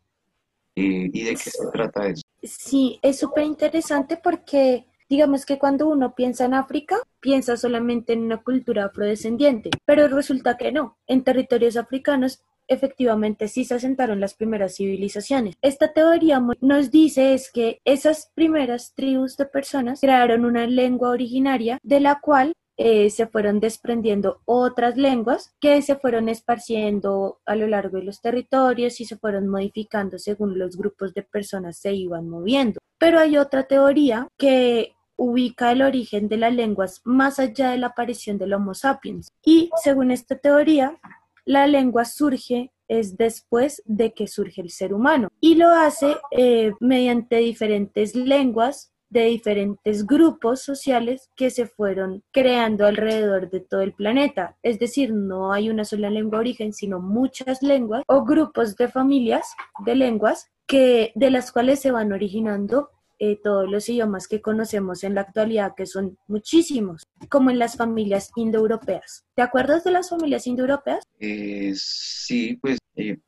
Eh, 0.77 1.11
¿Y 1.13 1.25
de 1.25 1.31
qué 1.33 1.51
se 1.51 1.67
trata 1.73 2.09
eso? 2.09 2.23
Sí, 2.43 2.99
es 3.03 3.19
súper 3.19 3.45
interesante 3.45 4.17
porque 4.17 4.87
digamos 5.09 5.45
que 5.45 5.59
cuando 5.59 5.89
uno 5.89 6.15
piensa 6.15 6.45
en 6.45 6.55
África, 6.55 6.97
piensa 7.21 7.57
solamente 7.57 8.13
en 8.13 8.23
una 8.23 8.43
cultura 8.43 8.87
afrodescendiente, 8.87 9.71
pero 9.85 10.09
resulta 10.09 10.57
que 10.57 10.71
no. 10.71 10.99
En 11.07 11.25
territorios 11.25 11.77
africanos 11.77 12.43
efectivamente 12.69 13.49
sí 13.49 13.65
se 13.65 13.75
asentaron 13.75 14.21
las 14.21 14.35
primeras 14.35 14.77
civilizaciones. 14.77 15.57
Esta 15.63 15.93
teoría 15.93 16.41
nos 16.61 16.91
dice 16.91 17.35
es 17.35 17.51
que 17.51 17.81
esas 17.85 18.31
primeras 18.35 18.95
tribus 18.95 19.37
de 19.37 19.47
personas 19.47 20.01
crearon 20.01 20.45
una 20.45 20.67
lengua 20.67 21.11
originaria 21.11 21.79
de 21.83 22.01
la 22.01 22.21
cual 22.21 22.53
eh, 22.81 23.11
se 23.11 23.27
fueron 23.27 23.59
desprendiendo 23.59 24.41
otras 24.45 24.97
lenguas 24.97 25.53
que 25.61 25.83
se 25.83 25.97
fueron 25.97 26.29
esparciendo 26.29 27.41
a 27.45 27.57
lo 27.57 27.67
largo 27.67 27.99
de 27.99 28.05
los 28.05 28.21
territorios 28.21 29.01
y 29.01 29.05
se 29.05 29.17
fueron 29.17 29.49
modificando 29.49 30.17
según 30.17 30.57
los 30.61 30.77
grupos 30.77 31.13
de 31.13 31.25
personas 31.25 31.79
se 31.79 31.93
iban 31.93 32.29
moviendo. 32.29 32.79
Pero 32.97 33.19
hay 33.19 33.37
otra 33.37 33.65
teoría 33.65 34.29
que 34.39 34.95
ubica 35.17 35.73
el 35.73 35.83
origen 35.83 36.29
de 36.29 36.37
las 36.37 36.55
lenguas 36.55 37.01
más 37.05 37.41
allá 37.41 37.71
de 37.71 37.79
la 37.79 37.89
aparición 37.89 38.39
del 38.39 38.55
Homo 38.55 38.75
sapiens. 38.75 39.33
Y 39.45 39.71
según 39.83 40.13
esta 40.13 40.37
teoría, 40.37 40.97
la 41.49 41.67
lengua 41.67 42.05
surge 42.05 42.73
es 42.89 43.17
después 43.17 43.83
de 43.87 44.13
que 44.13 44.27
surge 44.27 44.61
el 44.61 44.69
ser 44.69 44.93
humano 44.93 45.29
y 45.41 45.55
lo 45.55 45.71
hace 45.71 46.19
eh, 46.31 46.73
mediante 46.79 47.37
diferentes 47.37 48.15
lenguas 48.15 48.93
de 49.09 49.25
diferentes 49.25 50.07
grupos 50.07 50.61
sociales 50.61 51.31
que 51.37 51.49
se 51.49 51.65
fueron 51.67 52.23
creando 52.33 52.85
alrededor 52.85 53.49
de 53.49 53.61
todo 53.61 53.81
el 53.81 53.95
planeta. 53.95 54.59
Es 54.63 54.79
decir, 54.79 55.15
no 55.15 55.51
hay 55.51 55.71
una 55.71 55.87
sola 55.87 56.11
lengua 56.11 56.41
origen, 56.41 56.75
sino 56.75 57.01
muchas 57.01 57.63
lenguas 57.63 58.03
o 58.07 58.27
grupos 58.27 58.77
de 58.77 58.89
familias 58.89 59.47
de 59.87 59.95
lenguas 59.95 60.51
que, 60.67 61.13
de 61.15 61.31
las 61.31 61.51
cuales 61.51 61.81
se 61.81 61.93
van 61.93 62.13
originando 62.13 62.91
eh, 63.21 63.41
todos 63.43 63.69
los 63.69 63.89
idiomas 63.89 64.29
que 64.29 64.41
conocemos 64.41 65.03
en 65.03 65.15
la 65.15 65.23
actualidad, 65.23 65.75
que 65.77 65.87
son 65.87 66.17
muchísimos, 66.29 67.03
como 67.29 67.51
en 67.51 67.59
las 67.59 67.77
familias 67.77 68.31
indoeuropeas. 68.37 69.25
¿Te 69.35 69.43
acuerdas 69.43 69.83
de 69.83 69.91
las 69.91 70.11
familias 70.11 70.47
indoeuropeas? 70.47 71.05
Eh, 71.19 71.73
sí, 71.75 72.57
pues 72.57 72.79
eh, 72.95 73.19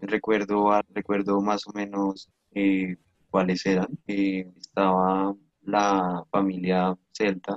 recuerdo, 0.00 0.70
recuerdo 0.92 1.40
más 1.40 1.66
o 1.66 1.72
menos 1.74 2.28
cuáles 3.30 3.64
eran. 3.66 3.86
estaba 4.06 5.34
la 5.62 6.24
familia 6.30 6.96
celta, 7.12 7.56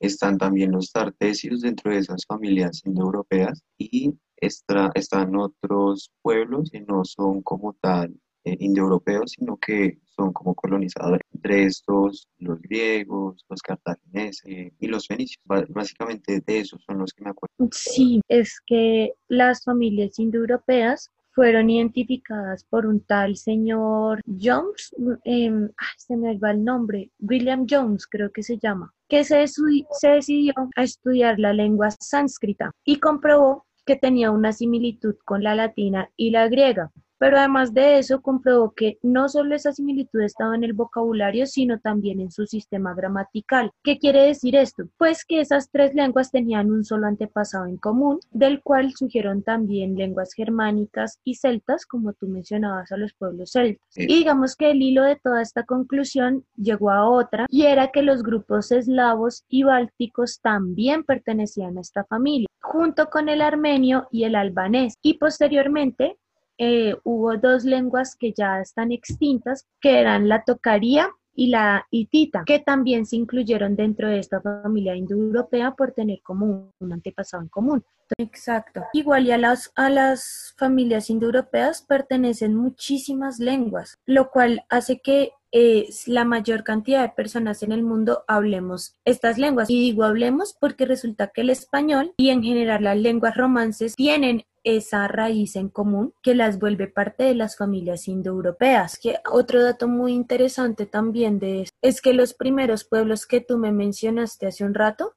están 0.00 0.38
también 0.38 0.72
los 0.72 0.92
tartesios 0.92 1.62
dentro 1.62 1.90
de 1.92 1.98
esas 1.98 2.24
familias 2.26 2.82
indoeuropeas 2.84 3.62
y 3.78 4.12
están 4.36 5.36
otros 5.36 6.10
pueblos 6.22 6.70
que 6.70 6.80
no 6.80 7.04
son 7.04 7.42
como 7.42 7.72
tal 7.74 8.14
indoeuropeos, 8.58 9.32
sino 9.32 9.56
que 9.56 9.98
son 10.04 10.32
como 10.32 10.54
colonizadores. 10.54 11.20
Entre 11.34 11.64
estos, 11.64 12.28
los 12.38 12.60
griegos, 12.60 13.44
los 13.48 13.62
cartagineses 13.62 14.72
y 14.78 14.86
los 14.86 15.06
fenicios. 15.06 15.42
Básicamente 15.46 16.40
de 16.40 16.58
esos 16.60 16.82
son 16.84 16.98
los 16.98 17.12
que 17.12 17.24
me 17.24 17.30
acuerdo. 17.30 17.54
Sí, 17.72 18.20
es 18.28 18.60
que 18.66 19.12
las 19.28 19.64
familias 19.64 20.18
indoeuropeas 20.18 21.10
fueron 21.36 21.68
identificadas 21.68 22.64
por 22.64 22.86
un 22.86 23.00
tal 23.00 23.36
señor 23.36 24.22
Jones, 24.26 24.90
eh, 25.24 25.52
se 25.98 26.16
me 26.16 26.38
va 26.38 26.52
el 26.52 26.64
nombre, 26.64 27.10
William 27.20 27.66
Jones 27.68 28.06
creo 28.06 28.32
que 28.32 28.42
se 28.42 28.56
llama, 28.56 28.94
que 29.06 29.22
se, 29.22 29.46
se 29.46 30.08
decidió 30.08 30.54
a 30.74 30.82
estudiar 30.82 31.38
la 31.38 31.52
lengua 31.52 31.90
sánscrita 32.00 32.70
y 32.86 33.00
comprobó 33.00 33.66
que 33.84 33.96
tenía 33.96 34.30
una 34.30 34.54
similitud 34.54 35.14
con 35.26 35.42
la 35.42 35.54
latina 35.54 36.10
y 36.16 36.30
la 36.30 36.48
griega. 36.48 36.90
Pero 37.18 37.38
además 37.38 37.72
de 37.72 37.98
eso, 37.98 38.20
comprobó 38.20 38.72
que 38.72 38.98
no 39.02 39.28
solo 39.28 39.54
esa 39.54 39.72
similitud 39.72 40.20
estaba 40.20 40.54
en 40.54 40.64
el 40.64 40.72
vocabulario, 40.72 41.46
sino 41.46 41.78
también 41.80 42.20
en 42.20 42.30
su 42.30 42.46
sistema 42.46 42.94
gramatical. 42.94 43.70
¿Qué 43.82 43.98
quiere 43.98 44.22
decir 44.22 44.56
esto? 44.56 44.84
Pues 44.98 45.24
que 45.24 45.40
esas 45.40 45.70
tres 45.70 45.94
lenguas 45.94 46.30
tenían 46.30 46.70
un 46.70 46.84
solo 46.84 47.06
antepasado 47.06 47.66
en 47.66 47.76
común, 47.78 48.20
del 48.30 48.62
cual 48.62 48.92
surgieron 48.94 49.42
también 49.42 49.96
lenguas 49.96 50.32
germánicas 50.34 51.18
y 51.24 51.36
celtas, 51.36 51.86
como 51.86 52.12
tú 52.12 52.28
mencionabas 52.28 52.92
a 52.92 52.96
los 52.96 53.14
pueblos 53.14 53.52
celtas. 53.52 53.80
Y 53.96 54.06
digamos 54.06 54.56
que 54.56 54.70
el 54.70 54.82
hilo 54.82 55.02
de 55.04 55.16
toda 55.16 55.42
esta 55.42 55.64
conclusión 55.64 56.44
llegó 56.56 56.90
a 56.90 57.08
otra, 57.08 57.46
y 57.48 57.62
era 57.62 57.88
que 57.88 58.02
los 58.02 58.22
grupos 58.22 58.72
eslavos 58.72 59.44
y 59.48 59.62
bálticos 59.62 60.40
también 60.40 61.04
pertenecían 61.04 61.78
a 61.78 61.80
esta 61.80 62.04
familia, 62.04 62.48
junto 62.60 63.06
con 63.06 63.28
el 63.28 63.40
armenio 63.40 64.08
y 64.10 64.24
el 64.24 64.34
albanés. 64.34 64.94
Y 65.02 65.14
posteriormente, 65.14 66.16
eh, 66.58 66.96
hubo 67.04 67.36
dos 67.36 67.64
lenguas 67.64 68.16
que 68.16 68.32
ya 68.32 68.60
están 68.60 68.92
extintas, 68.92 69.66
que 69.80 70.00
eran 70.00 70.28
la 70.28 70.44
tocaría 70.44 71.10
y 71.34 71.48
la 71.48 71.86
hitita, 71.90 72.44
que 72.46 72.58
también 72.58 73.04
se 73.04 73.16
incluyeron 73.16 73.76
dentro 73.76 74.08
de 74.08 74.18
esta 74.18 74.40
familia 74.40 74.96
indoeuropea 74.96 75.72
por 75.72 75.92
tener 75.92 76.20
como 76.22 76.72
un 76.78 76.92
antepasado 76.92 77.42
en 77.42 77.48
común. 77.48 77.84
Exacto. 78.18 78.84
Igual 78.92 79.26
y 79.26 79.32
a 79.32 79.38
las, 79.38 79.70
a 79.76 79.90
las 79.90 80.54
familias 80.56 81.10
indoeuropeas 81.10 81.82
pertenecen 81.82 82.54
muchísimas 82.54 83.38
lenguas, 83.38 83.98
lo 84.06 84.30
cual 84.30 84.64
hace 84.70 85.00
que 85.00 85.32
eh, 85.52 85.88
la 86.06 86.24
mayor 86.24 86.64
cantidad 86.64 87.02
de 87.02 87.14
personas 87.14 87.62
en 87.62 87.72
el 87.72 87.82
mundo 87.82 88.24
hablemos 88.28 88.94
estas 89.04 89.38
lenguas. 89.38 89.70
Y 89.70 89.80
digo 89.80 90.04
hablemos 90.04 90.56
porque 90.58 90.86
resulta 90.86 91.28
que 91.28 91.42
el 91.42 91.50
español 91.50 92.12
y 92.16 92.30
en 92.30 92.42
general 92.42 92.84
las 92.84 92.96
lenguas 92.96 93.36
romances 93.36 93.94
tienen 93.94 94.44
esa 94.64 95.06
raíz 95.06 95.54
en 95.54 95.68
común 95.68 96.12
que 96.22 96.34
las 96.34 96.58
vuelve 96.58 96.88
parte 96.88 97.22
de 97.22 97.36
las 97.36 97.56
familias 97.56 98.08
indoeuropeas. 98.08 98.98
Que 98.98 99.16
otro 99.30 99.62
dato 99.62 99.86
muy 99.86 100.12
interesante 100.12 100.86
también 100.86 101.38
de 101.38 101.62
eso 101.62 101.72
es 101.82 102.00
que 102.00 102.12
los 102.12 102.34
primeros 102.34 102.84
pueblos 102.84 103.26
que 103.26 103.40
tú 103.40 103.58
me 103.58 103.70
mencionaste 103.70 104.46
hace 104.46 104.64
un 104.64 104.74
rato 104.74 105.14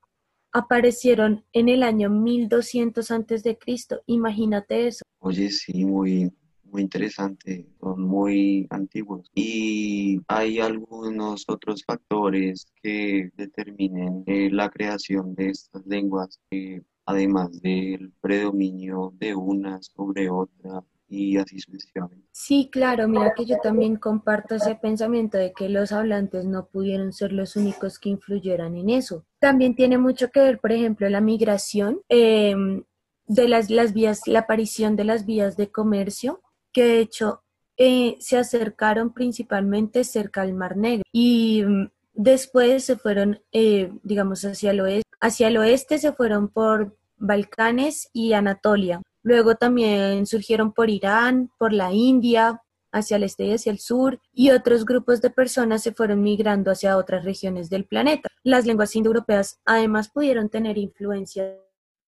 aparecieron 0.52 1.46
en 1.52 1.70
el 1.70 1.84
año 1.84 2.10
1200 2.10 3.10
antes 3.12 3.44
de 3.44 3.58
Cristo. 3.58 4.02
Imagínate 4.06 4.88
eso. 4.88 5.04
Oye, 5.20 5.50
sí, 5.50 5.84
muy 5.86 6.32
muy 6.72 6.82
interesante, 6.82 7.66
son 7.80 8.02
muy 8.04 8.68
antiguos. 8.70 9.30
Y 9.34 10.22
hay 10.28 10.60
algunos 10.60 11.46
otros 11.48 11.84
factores 11.86 12.72
que 12.82 13.30
determinen 13.36 14.24
eh, 14.26 14.50
la 14.52 14.70
creación 14.70 15.36
de 15.36 15.50
estas 15.50 15.86
lenguas 15.86 16.40
que 16.50 16.84
además 17.06 17.62
del 17.62 18.14
predominio 18.22 19.14
de 19.18 19.34
una 19.36 19.82
sobre 19.82 20.30
otra 20.30 20.84
y 21.10 21.38
así 21.38 21.60
sucesivamente. 21.60 22.28
Sí, 22.32 22.70
claro, 22.72 23.08
mira 23.08 23.34
que 23.36 23.46
yo 23.46 23.58
también 23.64 23.96
comparto 23.96 24.56
ese 24.56 24.76
pensamiento 24.76 25.38
de 25.38 25.52
que 25.54 25.68
los 25.68 25.92
hablantes 25.92 26.46
no 26.46 26.68
pudieron 26.68 27.12
ser 27.12 27.34
los 27.34 27.56
únicos 27.56 27.98
que 27.98 28.10
influyeran 28.10 28.76
en 28.76 28.92
eso. 28.92 29.26
También 29.40 29.76
tiene 29.76 29.98
mucho 29.98 30.30
que 30.30 30.40
ver, 30.40 30.60
por 30.60 30.72
ejemplo, 30.72 31.10
la 31.10 31.20
migración 31.20 32.02
em, 32.10 32.84
de 33.26 33.48
las, 33.48 33.72
las 33.72 33.94
vías, 33.94 34.28
la 34.28 34.40
aparición 34.40 34.96
de 34.96 35.06
las 35.06 35.26
vías 35.26 35.58
de 35.58 35.72
comercio, 35.72 36.42
que 36.72 36.84
de 36.84 37.00
hecho 37.00 37.44
eh, 37.78 38.18
se 38.20 38.38
acercaron 38.38 39.14
principalmente 39.14 40.04
cerca 40.04 40.42
al 40.42 40.54
Mar 40.54 40.76
Negro 40.76 41.04
y 41.12 41.64
mm, 41.66 41.90
después 42.14 42.84
se 42.84 42.98
fueron, 42.98 43.42
eh, 43.52 43.92
digamos, 44.04 44.44
hacia 44.44 44.72
el 44.72 44.82
oeste. 44.82 45.10
Hacia 45.22 45.48
el 45.48 45.58
oeste 45.58 45.98
se 45.98 46.12
fueron 46.12 46.50
por 46.50 46.98
Balcanes 47.18 48.10
y 48.14 48.34
Anatolia. 48.34 49.02
Luego 49.24 49.56
también 49.56 50.26
surgieron 50.26 50.74
por 50.74 50.90
Irán, 50.90 51.52
por 51.58 51.74
la 51.74 51.94
India, 51.94 52.62
hacia 52.92 53.18
el 53.18 53.24
este 53.24 53.46
y 53.46 53.54
hacia 53.54 53.72
el 53.72 53.80
sur, 53.80 54.20
y 54.34 54.52
otros 54.52 54.86
grupos 54.86 55.22
de 55.22 55.30
personas 55.30 55.84
se 55.84 55.94
fueron 55.94 56.22
migrando 56.22 56.72
hacia 56.72 56.98
otras 56.98 57.24
regiones 57.24 57.70
del 57.70 57.86
planeta. 57.86 58.30
Las 58.44 58.66
lenguas 58.66 58.96
indoeuropeas 58.96 59.60
además 59.66 60.10
pudieron 60.10 60.50
tener 60.50 60.78
influencia 60.78 61.56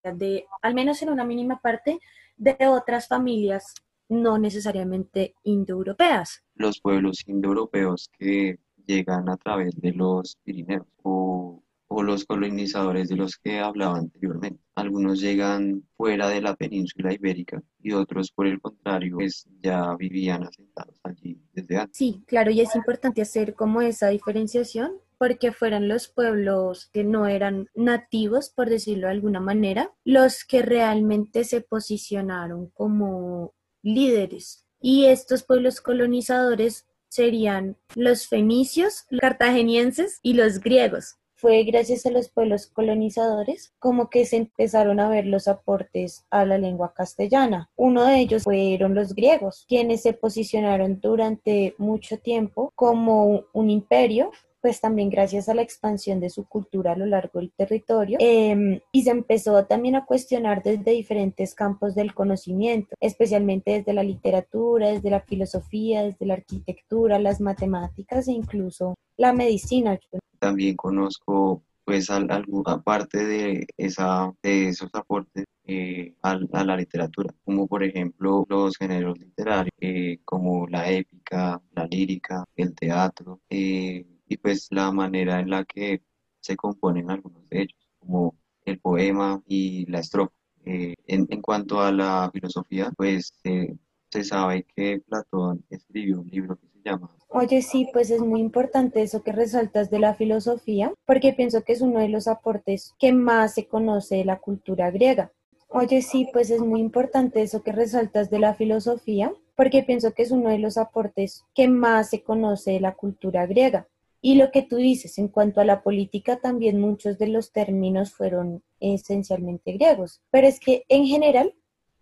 de, 0.03 0.47
al 0.61 0.73
menos 0.73 1.01
en 1.01 1.09
una 1.09 1.23
mínima 1.23 1.59
parte, 1.61 1.99
de 2.37 2.57
otras 2.67 3.07
familias 3.07 3.75
no 4.11 4.37
necesariamente 4.37 5.33
indoeuropeas. 5.43 6.43
Los 6.55 6.79
pueblos 6.79 7.23
indoeuropeos 7.25 8.09
que 8.19 8.59
llegan 8.85 9.29
a 9.29 9.37
través 9.37 9.79
de 9.81 9.93
los 9.93 10.37
Pirineos 10.43 10.85
o 11.01 11.63
o 11.93 12.03
los 12.03 12.23
colonizadores 12.23 13.09
de 13.09 13.17
los 13.17 13.35
que 13.35 13.59
hablaba 13.59 13.97
anteriormente. 13.97 14.61
Algunos 14.75 15.19
llegan 15.19 15.83
fuera 15.97 16.29
de 16.29 16.41
la 16.41 16.55
península 16.55 17.13
ibérica 17.13 17.61
y 17.79 17.91
otros, 17.91 18.31
por 18.31 18.47
el 18.47 18.61
contrario, 18.61 19.17
pues 19.17 19.45
ya 19.61 19.93
vivían 19.97 20.43
asentados 20.43 20.97
allí 21.03 21.37
desde 21.51 21.77
antes. 21.77 21.97
Sí, 21.97 22.23
claro, 22.25 22.49
y 22.49 22.61
es 22.61 22.73
importante 22.77 23.21
hacer 23.21 23.55
como 23.55 23.81
esa 23.81 24.07
diferenciación 24.07 24.93
porque 25.17 25.51
fueran 25.51 25.89
los 25.89 26.07
pueblos 26.07 26.89
que 26.93 27.03
no 27.03 27.27
eran 27.27 27.67
nativos, 27.75 28.49
por 28.55 28.69
decirlo 28.69 29.07
de 29.07 29.13
alguna 29.13 29.41
manera, 29.41 29.91
los 30.05 30.45
que 30.45 30.61
realmente 30.61 31.43
se 31.43 31.59
posicionaron 31.59 32.69
como 32.69 33.53
líderes. 33.83 34.65
Y 34.79 35.05
estos 35.05 35.43
pueblos 35.43 35.81
colonizadores 35.81 36.85
serían 37.07 37.77
los 37.95 38.27
fenicios, 38.27 39.05
los 39.09 39.21
cartagenienses 39.21 40.19
y 40.23 40.33
los 40.33 40.59
griegos 40.59 41.17
fue 41.41 41.63
gracias 41.63 42.05
a 42.05 42.11
los 42.11 42.29
pueblos 42.29 42.67
colonizadores 42.67 43.73
como 43.79 44.11
que 44.11 44.27
se 44.27 44.37
empezaron 44.37 44.99
a 44.99 45.09
ver 45.09 45.25
los 45.25 45.47
aportes 45.47 46.23
a 46.29 46.45
la 46.45 46.59
lengua 46.59 46.93
castellana. 46.93 47.71
Uno 47.75 48.03
de 48.03 48.19
ellos 48.19 48.43
fueron 48.43 48.93
los 48.93 49.15
griegos, 49.15 49.65
quienes 49.67 50.03
se 50.03 50.13
posicionaron 50.13 50.99
durante 51.01 51.73
mucho 51.79 52.19
tiempo 52.19 52.71
como 52.75 53.45
un 53.53 53.69
imperio 53.71 54.29
pues 54.61 54.79
también 54.79 55.09
gracias 55.09 55.49
a 55.49 55.53
la 55.53 55.61
expansión 55.61 56.19
de 56.19 56.29
su 56.29 56.45
cultura 56.45 56.93
a 56.93 56.97
lo 56.97 57.05
largo 57.05 57.39
del 57.39 57.51
territorio 57.51 58.17
em, 58.19 58.79
y 58.91 59.03
se 59.03 59.09
empezó 59.09 59.65
también 59.65 59.95
a 59.95 60.05
cuestionar 60.05 60.63
desde 60.63 60.91
diferentes 60.91 61.55
campos 61.55 61.95
del 61.95 62.13
conocimiento, 62.13 62.95
especialmente 62.99 63.71
desde 63.71 63.93
la 63.93 64.03
literatura, 64.03 64.89
desde 64.89 65.09
la 65.09 65.21
filosofía, 65.21 66.03
desde 66.03 66.25
la 66.25 66.35
arquitectura, 66.35 67.19
las 67.19 67.41
matemáticas 67.41 68.27
e 68.27 68.33
incluso 68.33 68.95
la 69.17 69.33
medicina. 69.33 69.99
También 70.39 70.75
conozco 70.75 71.63
pues 71.83 72.09
algo 72.09 72.63
aparte 72.67 73.25
de, 73.25 73.67
esa, 73.77 74.31
de 74.41 74.69
esos 74.69 74.89
aportes 74.93 75.45
eh, 75.65 76.15
a, 76.21 76.35
la 76.63 76.75
literatura, 76.75 77.33
como 77.43 77.67
por 77.67 77.83
ejemplo 77.83 78.45
los 78.49 78.77
géneros 78.77 79.17
literarios, 79.19 79.71
eh, 79.79 80.19
como 80.25 80.67
la 80.67 80.89
épica, 80.91 81.61
la 81.73 81.85
lírica, 81.87 82.43
el 82.55 82.73
teatro, 82.75 83.41
eh, 83.49 84.05
y 84.31 84.37
pues 84.37 84.67
la 84.71 84.91
manera 84.93 85.41
en 85.41 85.49
la 85.49 85.65
que 85.65 86.01
se 86.39 86.55
componen 86.55 87.11
algunos 87.11 87.49
de 87.49 87.63
ellos, 87.63 87.89
como 87.99 88.37
el 88.63 88.79
poema 88.79 89.43
y 89.45 89.85
la 89.87 89.99
estrofa. 89.99 90.33
En, 90.63 90.95
en, 91.07 91.41
cuanto 91.41 91.81
a 91.81 91.91
la 91.91 92.29
filosofía, 92.31 92.91
pues 92.95 93.33
se 93.43 94.23
sabe 94.23 94.65
que 94.73 95.01
Platón 95.05 95.65
escribió 95.69 96.21
un 96.21 96.27
libro 96.27 96.55
que 96.55 96.67
se 96.67 96.79
llama 96.83 97.11
Oye, 97.27 97.61
sí, 97.61 97.89
pues 97.91 98.09
es 98.09 98.21
muy 98.21 98.39
importante 98.39 99.01
eso 99.01 99.21
que 99.21 99.33
resaltas 99.33 99.89
de 99.89 99.99
la 99.99 100.13
filosofía, 100.15 100.93
porque 101.05 101.33
pienso 101.33 101.63
que 101.63 101.73
es 101.73 101.81
uno 101.81 101.99
de 101.99 102.09
los 102.09 102.29
aportes 102.29 102.93
que 102.99 103.11
más 103.11 103.55
se 103.55 103.67
conoce 103.67 104.15
de 104.15 104.25
la 104.25 104.39
cultura 104.39 104.91
griega. 104.91 105.31
Oye, 105.67 106.01
sí, 106.01 106.29
pues 106.31 106.51
es 106.51 106.61
muy 106.61 106.79
importante 106.79 107.41
eso 107.41 107.63
que 107.63 107.71
resaltas 107.73 108.29
de 108.29 108.39
la 108.39 108.53
filosofía, 108.53 109.33
porque 109.55 109.83
pienso 109.83 110.13
que 110.13 110.23
es 110.23 110.31
uno 110.31 110.49
de 110.49 110.59
los 110.59 110.77
aportes 110.77 111.43
que 111.53 111.67
más 111.67 112.09
se 112.09 112.23
conoce 112.23 112.71
de 112.71 112.79
la 112.79 112.93
cultura 112.93 113.45
griega. 113.45 113.87
Y 114.21 114.35
lo 114.35 114.51
que 114.51 114.61
tú 114.61 114.75
dices, 114.75 115.17
en 115.17 115.27
cuanto 115.27 115.61
a 115.61 115.65
la 115.65 115.81
política, 115.81 116.37
también 116.37 116.79
muchos 116.79 117.17
de 117.17 117.27
los 117.27 117.51
términos 117.51 118.11
fueron 118.11 118.61
esencialmente 118.79 119.73
griegos. 119.73 120.21
Pero 120.29 120.47
es 120.47 120.59
que 120.59 120.85
en 120.89 121.05
general 121.05 121.53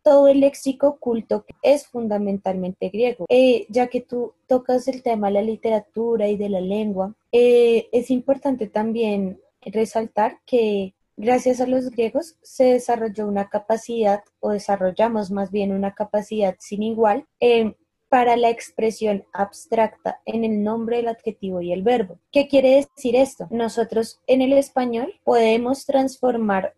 todo 0.03 0.27
el 0.27 0.39
léxico 0.39 0.97
culto 0.99 1.45
es 1.61 1.87
fundamentalmente 1.87 2.89
griego. 2.89 3.25
Eh, 3.29 3.65
ya 3.69 3.87
que 3.87 4.01
tú 4.01 4.33
tocas 4.47 4.87
el 4.87 5.03
tema 5.03 5.27
de 5.27 5.33
la 5.33 5.41
literatura 5.41 6.27
y 6.27 6.37
de 6.37 6.49
la 6.49 6.61
lengua, 6.61 7.15
eh, 7.31 7.89
es 7.91 8.09
importante 8.09 8.67
también 8.67 9.39
resaltar 9.61 10.39
que 10.45 10.93
gracias 11.17 11.59
a 11.59 11.67
los 11.67 11.89
griegos 11.91 12.37
se 12.41 12.65
desarrolló 12.65 13.27
una 13.27 13.49
capacidad, 13.49 14.23
o 14.39 14.51
desarrollamos 14.51 15.31
más 15.31 15.51
bien 15.51 15.73
una 15.73 15.93
capacidad 15.93 16.55
sin 16.59 16.81
igual, 16.81 17.25
eh, 17.39 17.75
para 18.09 18.35
la 18.35 18.49
expresión 18.49 19.25
abstracta 19.31 20.19
en 20.25 20.43
el 20.43 20.63
nombre, 20.63 20.99
el 20.99 21.07
adjetivo 21.07 21.61
y 21.61 21.71
el 21.71 21.83
verbo. 21.83 22.19
¿Qué 22.31 22.47
quiere 22.47 22.75
decir 22.95 23.15
esto? 23.15 23.47
Nosotros 23.51 24.19
en 24.27 24.41
el 24.41 24.53
español 24.53 25.13
podemos 25.23 25.85
transformar 25.85 26.73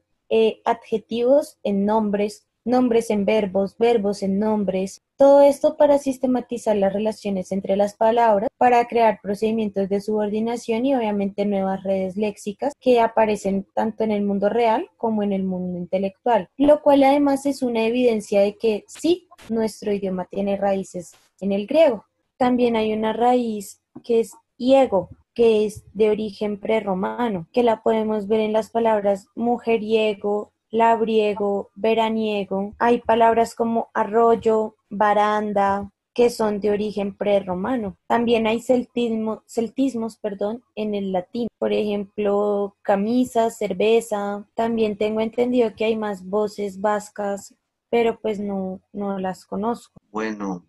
adjetivos 0.64 1.58
en 1.64 1.86
nombres, 1.86 2.48
nombres 2.64 3.10
en 3.10 3.26
verbos, 3.26 3.78
verbos 3.78 4.24
en 4.24 4.40
nombres, 4.40 5.02
todo 5.18 5.42
esto 5.42 5.78
para 5.78 5.98
sistematizar 5.98 6.76
las 6.76 6.94
relaciones 6.94 7.52
entre 7.52 7.76
las 7.76 7.96
palabras, 7.96 8.50
para 8.58 8.88
crear 8.88 9.20
procedimientos 9.22 9.90
de 9.90 10.02
subordinación 10.02 10.86
y 10.86 10.96
obviamente 10.96 11.46
nuevas 11.46 11.84
redes 11.84 12.18
léxicas 12.18 12.74
que 12.80 13.00
aparecen 13.00 13.68
tanto 13.74 14.04
en 14.04 14.12
el 14.12 14.24
mundo 14.24 14.50
real 14.50 14.90
como 14.98 15.24
en 15.24 15.34
el 15.34 15.44
mundo 15.44 15.78
intelectual, 15.78 16.50
lo 16.58 16.82
cual 16.82 17.04
además 17.04 17.46
es 17.46 17.62
una 17.62 17.86
evidencia 17.86 18.42
de 18.42 18.58
que 18.58 18.84
sí, 18.88 19.28
nuestro 19.50 19.92
idioma 19.92 20.26
tiene 20.26 20.58
raíces 20.58 21.14
en 21.40 21.52
el 21.52 21.68
griego. 21.68 22.06
También 22.38 22.76
hay 22.76 22.94
una 22.94 23.14
raíz 23.14 23.82
que 24.04 24.20
es 24.20 24.34
iego, 24.58 25.10
que 25.34 25.66
es 25.66 25.84
de 25.94 26.10
origen 26.10 26.60
prerromano, 26.60 27.48
que 27.52 27.64
la 27.64 27.82
podemos 27.84 28.28
ver 28.28 28.42
en 28.42 28.54
las 28.54 28.70
palabras 28.70 29.28
mujeriego, 29.36 30.52
labriego, 30.72 31.70
veraniego. 31.76 32.74
Hay 32.80 33.02
palabras 33.02 33.54
como 33.56 33.90
arroyo, 33.94 34.76
baranda, 34.90 35.92
que 36.14 36.30
son 36.30 36.60
de 36.60 36.72
origen 36.72 37.16
prerromano. 37.16 37.98
También 38.08 38.48
hay 38.48 38.62
celtismo, 38.62 39.44
celtismos 39.48 40.18
perdón, 40.18 40.64
en 40.76 40.96
el 40.96 41.12
latín. 41.12 41.48
Por 41.58 41.74
ejemplo, 41.74 42.76
camisa, 42.82 43.50
cerveza. 43.50 44.46
También 44.56 44.98
tengo 44.98 45.22
entendido 45.22 45.74
que 45.76 45.86
hay 45.86 45.96
más 45.96 46.26
voces 46.26 46.82
vascas, 46.82 47.56
pero 47.90 48.20
pues 48.20 48.40
no, 48.40 48.82
no 48.92 49.20
las 49.20 49.46
conozco. 49.46 49.94
Bueno, 50.12 50.66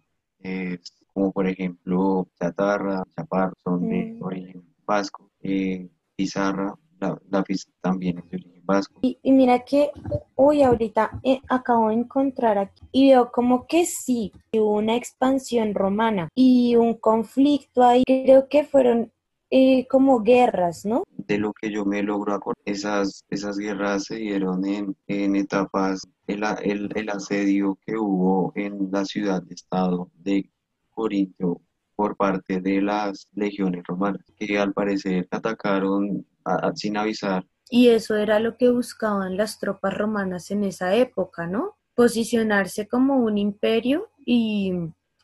como 1.13 1.33
por 1.33 1.47
ejemplo 1.47 2.29
chatarra, 2.39 3.05
chaparro, 3.15 3.53
son 3.63 3.89
de 3.89 4.15
mm. 4.15 4.23
origen 4.23 4.75
vasco. 4.85 5.31
Eh, 5.41 5.89
pizarra, 6.15 6.75
la, 7.03 7.21
la 7.31 7.45
también 7.81 8.19
es 8.19 8.31
de 8.31 8.37
origen 8.37 8.53
y, 9.01 9.33
mira 9.33 9.65
que 9.65 9.91
hoy 10.35 10.63
ahorita 10.63 11.21
eh, 11.25 11.41
acabo 11.49 11.89
de 11.89 11.95
encontrar 11.95 12.59
aquí 12.59 12.85
y 12.93 13.11
veo 13.11 13.31
como 13.33 13.67
que 13.67 13.87
sí, 13.87 14.33
hubo 14.53 14.75
una 14.75 14.97
expansión 14.97 15.75
romana 15.75 16.29
y 16.35 16.77
un 16.77 16.95
conflicto 16.95 17.83
ahí, 17.83 18.05
creo 18.07 18.49
que 18.49 18.65
fueron 18.65 19.13
eh, 19.51 19.87
como 19.89 20.21
guerras, 20.23 20.87
¿no? 20.87 21.03
De 21.09 21.39
lo 21.39 21.53
que 21.53 21.71
yo 21.71 21.85
me 21.85 22.03
logro 22.03 22.35
acordar, 22.35 22.63
esas, 22.65 23.25
esas 23.29 23.59
guerras 23.59 24.05
se 24.05 24.17
dieron 24.17 24.65
en, 24.65 24.97
en 25.07 25.37
etapas, 25.37 26.03
el, 26.27 26.43
el, 26.63 26.89
el 26.95 27.11
asedio 27.11 27.79
que 27.85 27.97
hubo 27.97 28.53
en 28.55 28.91
la 28.91 29.05
ciudad-estado 29.05 30.11
de 30.15 30.51
Corinto 30.91 31.61
por 32.03 32.17
parte 32.17 32.61
de 32.61 32.83
las 32.83 33.29
legiones 33.33 33.85
romanas, 33.87 34.25
que 34.37 34.59
al 34.59 34.73
parecer 34.73 35.29
atacaron 35.31 36.27
sin 36.75 36.97
avisar 36.97 37.45
y 37.75 37.89
eso 37.89 38.17
era 38.17 38.39
lo 38.39 38.59
que 38.59 38.69
buscaban 38.69 39.39
las 39.39 39.59
tropas 39.59 39.97
romanas 39.97 40.51
en 40.51 40.63
esa 40.63 40.95
época, 40.95 41.47
¿no? 41.47 41.79
Posicionarse 41.95 42.87
como 42.87 43.17
un 43.17 43.39
imperio 43.39 44.11
y 44.27 44.75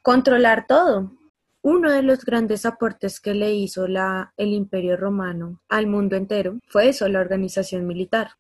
controlar 0.01 0.67
todo. 0.67 1.13
Uno 1.61 1.91
de 1.93 2.03
los 2.03 2.25
grandes 2.25 2.65
aportes 2.65 3.21
que 3.21 3.35
le 3.35 3.53
hizo 3.53 3.87
la, 3.87 4.33
el 4.39 4.55
imperio 4.55 4.97
romano 4.97 5.61
al 5.69 5.89
mundo 5.89 6.17
entero 6.17 6.59
fue 6.69 6.89
eso, 6.89 7.07
la 7.09 7.21
organización 7.21 7.87
militar. 7.87 8.31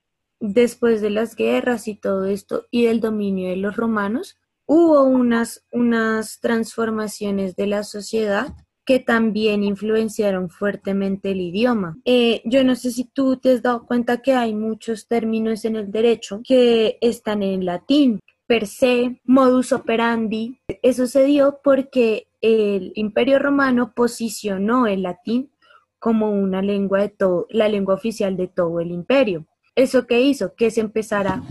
Después 0.40 1.02
de 1.02 1.10
las 1.10 1.36
guerras 1.36 1.86
y 1.86 1.94
todo 1.94 2.24
esto 2.24 2.66
y 2.70 2.86
del 2.86 3.00
dominio 3.00 3.50
de 3.50 3.56
los 3.56 3.76
romanos, 3.76 4.38
hubo 4.68 5.02
unas, 5.02 5.64
unas 5.72 6.40
transformaciones 6.40 7.56
de 7.56 7.66
la 7.66 7.82
sociedad 7.82 8.54
que 8.84 9.00
también 9.00 9.64
influenciaron 9.64 10.50
fuertemente 10.50 11.32
el 11.32 11.40
idioma. 11.40 11.96
Eh, 12.04 12.42
yo 12.44 12.62
no 12.64 12.76
sé 12.76 12.90
si 12.90 13.04
tú 13.04 13.38
te 13.38 13.52
has 13.52 13.62
dado 13.62 13.86
cuenta 13.86 14.22
que 14.22 14.34
hay 14.34 14.54
muchos 14.54 15.08
términos 15.08 15.64
en 15.64 15.76
el 15.76 15.90
derecho 15.90 16.40
que 16.44 16.98
están 17.00 17.42
en 17.42 17.64
latín, 17.64 18.20
per 18.46 18.66
se, 18.66 19.20
modus 19.24 19.72
operandi. 19.72 20.60
Eso 20.82 21.06
se 21.06 21.24
dio 21.24 21.60
porque 21.64 22.28
el 22.40 22.92
Imperio 22.94 23.38
Romano 23.38 23.92
posicionó 23.94 24.86
el 24.86 25.02
latín 25.02 25.50
como 25.98 26.30
una 26.30 26.62
lengua 26.62 27.00
de 27.00 27.08
todo, 27.08 27.46
la 27.50 27.68
lengua 27.68 27.94
oficial 27.94 28.36
de 28.36 28.48
todo 28.48 28.80
el 28.80 28.90
imperio. 28.90 29.46
¿Eso 29.74 30.06
qué 30.06 30.20
hizo? 30.20 30.54
Que 30.54 30.70
se 30.70 30.80
empezara 30.80 31.42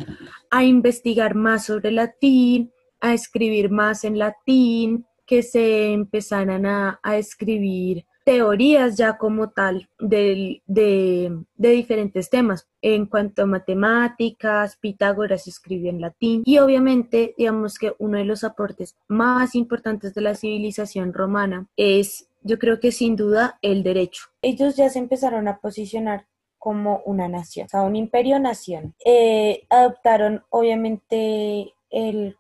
a 0.50 0.64
investigar 0.64 1.36
más 1.36 1.66
sobre 1.66 1.92
latín, 1.92 2.72
a 3.00 3.14
escribir 3.14 3.70
más 3.70 4.04
en 4.04 4.18
latín, 4.18 5.06
que 5.28 5.44
se 5.44 5.92
empezaran 5.92 6.66
a, 6.66 7.00
escribir 7.18 8.06
teorías 8.24 8.98
ya 8.98 9.18
como 9.18 9.52
tal 9.52 9.90
de, 10.00 10.62
de, 10.66 11.32
diferentes 11.58 12.30
temas. 12.30 12.68
En 12.82 13.06
cuanto 13.06 13.44
a 13.44 13.46
matemáticas, 13.46 14.78
Pitágoras 14.78 15.48
escribió 15.48 15.90
en 15.90 16.02
latín 16.02 16.44
y 16.46 16.58
obviamente 16.58 17.36
digamos 17.38 17.78
que 17.78 17.94
uno 18.00 18.18
de 18.18 18.26
los 18.26 18.44
aportes 18.44 18.96
más 19.08 19.54
importantes 19.56 20.14
de 20.14 20.22
la 20.22 20.36
civilización 20.36 21.14
romana 21.14 21.68
es, 21.76 22.30
yo 22.42 22.58
creo 22.58 22.80
que 22.80 22.92
sin 22.92 23.16
duda, 23.16 23.60
el 23.62 23.84
derecho. 23.84 24.24
Ellos 24.42 24.76
ya 24.76 24.90
se 24.90 25.00
empezaron 25.00 25.48
a 25.48 25.60
posicionar 25.60 26.26
como 26.58 27.02
una 27.06 27.28
nación, 27.28 27.68
o 27.68 27.70
sea, 27.70 27.82
un 27.84 27.96
imperio-nación. 27.96 28.96
Eh, 29.06 29.64
adoptaron 29.70 30.44
obviamente 30.50 31.74
el, 31.90 32.36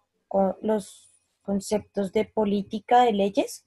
los 0.62 1.08
conceptos 1.41 2.12
de 2.12 2.26
política, 2.26 3.04
de 3.04 3.13
leyes 3.13 3.65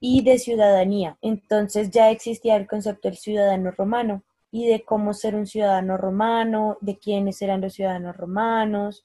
y 0.00 0.22
de 0.22 0.38
ciudadanía. 0.38 1.18
Entonces 1.20 1.90
ya 1.90 2.10
existía 2.10 2.56
el 2.56 2.66
concepto 2.66 3.08
del 3.08 3.18
ciudadano 3.18 3.70
romano 3.70 4.24
y 4.50 4.66
de 4.66 4.84
cómo 4.84 5.12
ser 5.12 5.34
un 5.34 5.46
ciudadano 5.46 5.96
romano, 5.96 6.78
de 6.80 6.98
quiénes 6.98 7.42
eran 7.42 7.60
los 7.60 7.74
ciudadanos 7.74 8.16
romanos. 8.16 9.04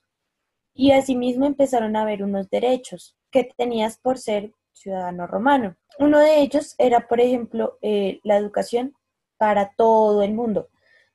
Y 0.73 0.91
asimismo 0.91 1.45
empezaron 1.45 1.95
a 1.95 2.03
haber 2.03 2.23
unos 2.23 2.49
derechos 2.49 3.15
que 3.29 3.51
tenías 3.57 3.97
por 3.97 4.17
ser 4.17 4.53
ciudadano 4.71 5.27
romano. 5.27 5.75
Uno 5.99 6.19
de 6.19 6.41
ellos 6.41 6.75
era, 6.77 7.07
por 7.07 7.19
ejemplo, 7.19 7.77
eh, 7.81 8.19
la 8.23 8.37
educación 8.37 8.95
para 9.37 9.73
todo 9.75 10.23
el 10.23 10.33
mundo 10.33 10.69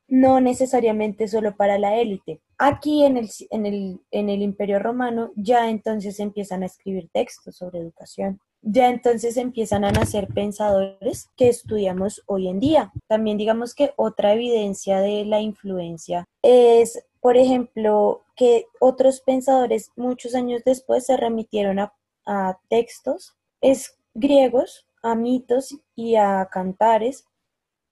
no 0.09 0.41
necesariamente 0.41 1.29
solo 1.29 1.55
para 1.55 1.79
la 1.79 1.97
élite. 1.97 2.41
Aquí 2.57 3.05
en 3.05 3.19
el, 3.19 3.31
en, 3.51 3.67
el, 3.67 4.01
en 4.11 4.31
el 4.31 4.43
Imperio 4.43 4.79
Romano 4.79 5.31
ya 5.37 5.69
entonces 5.71 6.19
empiezan 6.19 6.63
a 6.63 6.67
escribir 6.67 7.09
textos 7.13 7.57
sobre 7.57 7.79
educación. 7.79 8.41
Ya 8.63 8.89
entonces 8.89 9.37
empiezan 9.37 9.85
a 9.85 9.93
nacer 9.93 10.27
pensadores 10.29 11.29
que 11.37 11.49
estudiamos 11.49 12.23
hoy 12.27 12.49
en 12.49 12.59
día. 12.59 12.93
También 13.07 13.37
digamos 13.37 13.75
que 13.75 13.93
otra 13.97 14.33
evidencia 14.33 14.99
de 15.01 15.25
la 15.25 15.41
influencia 15.41 16.25
es, 16.43 17.05
por 17.21 17.37
ejemplo, 17.37 18.23
que 18.35 18.67
otros 18.81 19.21
pensadores 19.21 19.93
muchos 19.95 20.35
años 20.35 20.63
después 20.65 21.07
se 21.07 21.17
remitieron 21.17 21.79
a, 21.79 21.93
a 22.27 22.59
textos 22.69 23.37
es 23.61 23.97
griegos, 24.15 24.87
a 25.03 25.15
mitos 25.15 25.77
y 25.95 26.17
a 26.17 26.49
cantares 26.51 27.25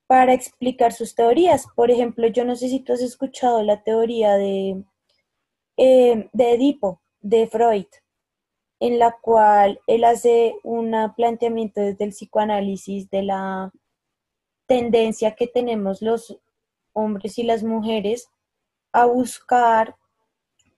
para 0.07 0.33
explicar 0.33 0.93
sus 0.93 1.15
teorías. 1.15 1.67
Por 1.75 1.91
ejemplo, 1.91 2.27
yo 2.29 2.45
no 2.45 2.57
sé 2.57 2.69
si 2.69 2.81
tú 2.81 2.93
has 2.93 3.03
escuchado 3.03 3.63
la 3.63 3.83
teoría 3.83 4.37
de, 4.37 4.85
eh, 5.77 6.29
de 6.33 6.55
Edipo, 6.55 7.01
de 7.21 7.47
Freud, 7.47 7.87
en 8.81 8.99
la 8.99 9.17
cual 9.21 9.81
él 9.87 10.05
hace 10.05 10.57
un 10.63 10.95
planteamiento 11.17 11.81
desde 11.81 12.05
el 12.05 12.11
psicoanálisis 12.11 13.11
de 13.11 13.23
la 13.23 13.73
tendencia 14.67 15.35
que 15.35 15.47
tenemos 15.47 16.03
los 16.03 16.39
hombres 16.93 17.39
y 17.39 17.43
las 17.43 17.63
mujeres 17.63 18.29
a 18.93 19.07
buscar 19.07 19.97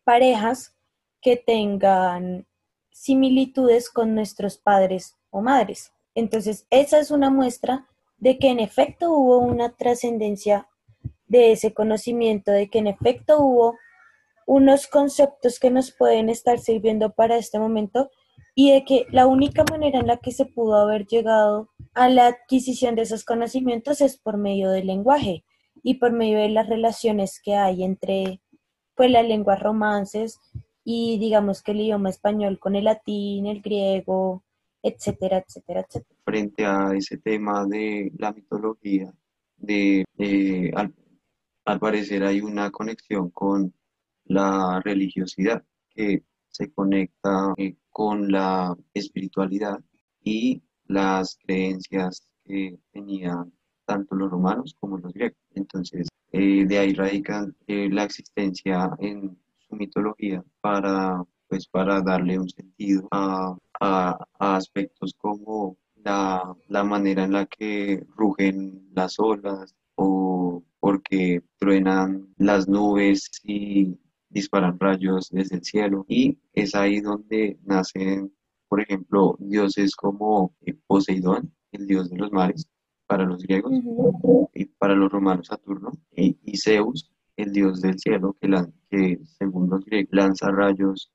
parejas 0.05 0.75
que 1.21 1.37
tengan 1.37 2.47
similitudes 2.91 3.91
con 3.91 4.15
nuestros 4.15 4.59
padres 4.59 5.17
o 5.31 5.41
madres. 5.41 5.93
Entonces, 6.15 6.67
esa 6.71 6.99
es 6.99 7.11
una 7.11 7.31
muestra 7.31 7.87
de 8.19 8.39
que 8.39 8.49
en 8.51 8.61
efecto 8.61 9.13
hubo 9.13 9.39
una 9.39 9.77
trascendencia 9.77 10.69
de 11.27 11.53
ese 11.53 11.73
conocimiento, 11.73 12.51
de 12.51 12.69
que 12.69 12.79
en 12.79 12.87
efecto 12.87 13.41
hubo 13.41 13.77
unos 14.47 14.87
conceptos 14.87 15.59
que 15.59 15.71
nos 15.71 15.93
pueden 15.93 16.29
estar 16.29 16.59
sirviendo 16.59 17.13
para 17.13 17.37
este 17.37 17.59
momento 17.59 18.11
y 18.55 18.73
de 18.73 18.85
que 18.85 19.07
la 19.11 19.27
única 19.27 19.63
manera 19.71 20.01
en 20.01 20.07
la 20.07 20.17
que 20.17 20.33
se 20.33 20.47
pudo 20.47 20.77
haber 20.77 21.07
llegado 21.07 21.69
a 21.95 22.09
la 22.09 22.27
adquisición 22.27 22.95
de 22.95 23.03
esos 23.03 23.25
conocimientos 23.25 24.01
es 24.01 24.17
por 24.17 24.37
medio 24.37 24.71
del 24.71 24.87
lenguaje 24.87 25.45
y 25.83 25.95
por 25.95 26.13
medio 26.13 26.39
de 26.39 26.49
las 26.49 26.69
relaciones 26.69 27.41
que 27.43 27.55
hay 27.55 27.85
entre 27.85 28.41
pues 28.95 29.11
las 29.11 29.27
lenguas 29.27 29.61
romances 29.61 30.41
y 30.83 31.19
digamos 31.19 31.63
que 31.63 31.73
el 31.73 31.83
idioma 31.83 32.09
español 32.09 32.59
con 32.59 32.75
el 32.75 32.85
latín, 32.85 33.47
el 33.47 33.61
griego, 33.61 34.43
etcétera, 34.89 35.39
etcétera, 35.39 35.81
etcétera. 35.81 36.21
Frente 36.25 36.65
a 36.65 36.95
ese 36.95 37.19
tema 37.19 37.67
de 37.67 38.13
la 38.19 38.33
mitología, 38.33 39.13
de, 39.57 40.05
al, 40.75 41.79
parecer 41.81 42.25
hay 42.25 42.41
una 42.41 42.71
conexión 42.71 43.31
con 43.31 43.75
la 44.25 44.81
religiosidad 44.85 45.63
que 45.91 46.23
se 46.49 46.71
conecta 46.73 47.55
eh, 47.57 47.77
con 47.91 48.31
la 48.31 48.77
espiritualidad 48.95 49.79
y 50.23 50.63
las 50.87 51.37
creencias 51.37 52.27
que 52.45 52.79
tenían 52.93 53.53
tanto 53.85 54.15
los 54.15 54.31
romanos 54.31 54.77
como 54.79 54.99
los 54.99 55.13
griegos. 55.13 55.39
Entonces, 55.55 56.09
eh, 56.33 56.65
de 56.67 56.79
ahí 56.79 56.93
radica 56.95 57.47
eh, 57.67 57.89
la 57.91 58.05
existencia 58.05 58.91
en 58.99 59.39
su 59.67 59.77
mitología 59.77 60.45
para 60.61 61.23
pues 61.49 61.67
para 61.67 62.01
darle 62.03 62.39
un 62.39 62.49
sentido 62.49 63.09
a, 63.11 63.57
aspectos 64.39 65.15
como 65.17 65.77
la, 65.97 66.55
manera 66.85 67.25
en 67.25 67.33
la 67.33 67.47
que 67.47 68.05
rugen 68.17 68.89
las 68.93 69.19
olas 69.19 69.75
o 69.95 70.63
porque 70.81 71.43
truenan 71.59 72.35
las 72.37 72.69
nubes 72.69 73.31
y 73.45 73.99
disparan 74.29 74.79
rayos 74.79 75.29
desde 75.31 75.57
el 75.57 75.65
cielo. 75.65 76.05
Y 76.09 76.39
es 76.53 76.75
ahí 76.75 77.01
donde 77.01 77.59
nacen, 77.65 78.33
por 78.69 78.81
ejemplo, 78.81 79.37
dioses 79.39 79.97
como 79.97 80.55
Poseidón, 80.87 81.53
el 81.73 81.87
dios 81.87 82.11
de 82.11 82.19
los 82.19 82.33
mares, 82.33 82.69
para 83.07 83.25
los 83.25 83.43
griegos, 83.43 83.73
y 84.55 84.67
para 84.67 84.95
los 84.95 85.11
romanos 85.11 85.47
Saturno, 85.47 85.93
y, 86.13 86.37
Zeus, 86.59 87.11
el 87.37 87.53
dios 87.53 87.81
del 87.81 87.99
cielo, 87.99 88.37
que, 88.41 88.49
la, 88.49 88.69
que 88.91 89.19
según 89.39 89.71
los 89.71 89.85
griegos 89.85 90.13
lanza 90.13 90.51
rayos 90.51 91.11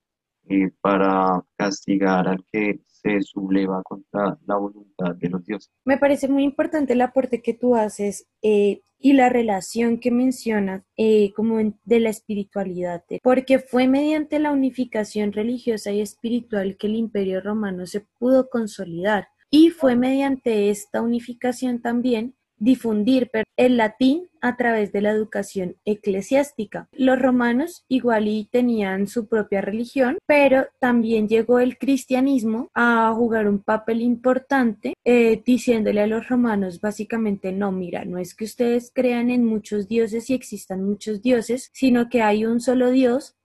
eh, 0.49 0.71
para 0.82 1.43
castigar 1.58 2.27
al 2.27 2.43
que 2.51 2.82
se 2.86 3.21
subleva 3.21 3.82
contra 3.84 4.38
la 4.45 4.58
voluntad 4.58 5.15
de 5.15 5.29
los 5.29 5.45
dioses. 5.45 5.71
Me 5.86 5.97
parece 5.97 6.27
muy 6.27 6.43
importante 6.43 6.93
el 6.93 7.01
aporte 7.01 7.41
que 7.41 7.53
tú 7.53 7.75
haces 7.75 8.27
eh, 8.41 8.82
y 8.97 9.13
la 9.13 9.27
relación 9.27 9.99
que 9.99 10.12
mencionas 10.12 10.84
eh, 10.95 11.34
como 11.34 11.58
de 11.58 11.99
la 11.99 12.10
espiritualidad, 12.10 13.03
porque 13.21 13.60
fue 13.60 13.88
mediante 13.88 14.39
la 14.39 14.51
unificación 14.51 15.34
religiosa 15.34 15.91
y 15.91 15.99
espiritual 15.99 16.77
que 16.77 16.88
el 16.88 16.95
imperio 16.95 17.41
romano 17.41 17.86
se 17.86 18.01
pudo 18.17 18.49
consolidar 18.49 19.27
y 19.49 19.69
fue 19.69 19.95
mediante 19.95 20.69
esta 20.69 21.01
unificación 21.01 21.82
también 21.82 22.36
difundir 22.63 23.30
el 23.58 23.78
latín 23.78 24.30
a 24.41 24.56
través 24.56 24.91
de 24.91 25.02
la 25.02 25.12
educación 25.12 25.76
eclesiástica. 25.86 26.88
Los 26.93 27.19
romanos 27.19 27.86
igual 27.88 28.28
y 28.28 28.45
tenían 28.52 29.08
su 29.08 29.28
propia 29.28 29.62
religión, 29.62 30.17
pero 30.26 30.67
también 30.80 31.28
llegó 31.28 31.60
el 31.60 31.78
cristianismo 31.78 32.69
a 32.73 33.13
jugar 33.15 33.47
un 33.47 33.60
papel 33.60 34.02
importante, 34.02 34.93
eh, 35.06 35.41
diciéndole 35.45 36.02
a 36.02 36.08
los 36.08 36.28
romanos 36.28 36.80
básicamente, 36.82 37.52
no, 37.52 37.71
mira, 37.71 38.06
no 38.06 38.17
es 38.17 38.34
que 38.34 38.45
ustedes 38.45 38.91
crean 38.93 39.30
en 39.30 39.45
muchos 39.45 39.88
dioses 39.88 40.30
y 40.30 40.34
existan 40.34 40.84
muchos 40.84 41.21
dioses, 41.21 41.69
sino 41.73 42.10
que 42.10 42.21
hay 42.21 42.45
un 42.45 42.60
solo 42.60 42.91
Dios 42.91 43.36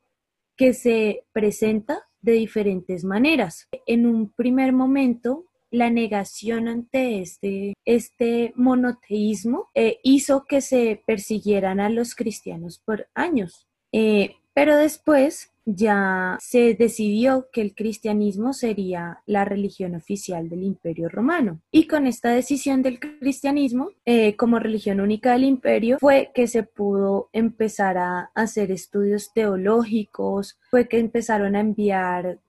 que 0.57 0.75
se 0.75 1.25
presenta 1.33 2.05
de 2.21 2.33
diferentes 2.33 3.05
maneras. 3.05 3.69
En 3.87 4.07
un 4.07 4.31
primer 4.31 4.73
momento, 4.73 5.48
la 5.71 5.91
negación 5.91 6.69
ante 6.69 7.21
este, 7.21 7.75
este 7.85 8.53
monoteísmo 8.57 9.69
eh, 9.75 9.99
hizo 10.03 10.45
que 10.45 10.61
se 10.61 11.03
persiguieran 11.07 11.81
a 11.81 11.91
los 11.91 12.15
cristianos 12.15 12.79
por 12.85 13.09
años. 13.15 13.67
Eh, 13.93 14.37
pero 14.55 14.77
después 14.77 15.53
ya 15.65 16.37
se 16.41 16.75
decidió 16.75 17.49
que 17.53 17.61
el 17.61 17.75
cristianismo 17.75 18.53
sería 18.53 19.23
la 19.27 19.45
religión 19.45 19.95
oficial 19.95 20.49
del 20.49 20.65
imperio 20.65 21.09
romano. 21.09 21.61
Y 21.71 21.87
con 21.87 22.07
esta 22.07 22.31
decisión 22.31 22.83
del 22.83 22.99
cristianismo 22.99 23.91
eh, 24.07 24.35
como 24.35 24.59
religión 24.59 25.01
única 25.01 25.33
del 25.33 25.45
imperio 25.45 25.99
fue 26.01 26.33
que 26.35 26.47
se 26.47 26.63
pudo 26.63 27.29
empezar 27.33 27.99
a 27.99 28.31
hacer 28.35 28.73
estudios 28.73 29.33
teológicos, 29.33 30.59
fue 30.71 30.89
que 30.89 30.99
empezaron 30.99 31.55
a 31.55 31.61
enviar 31.61 32.41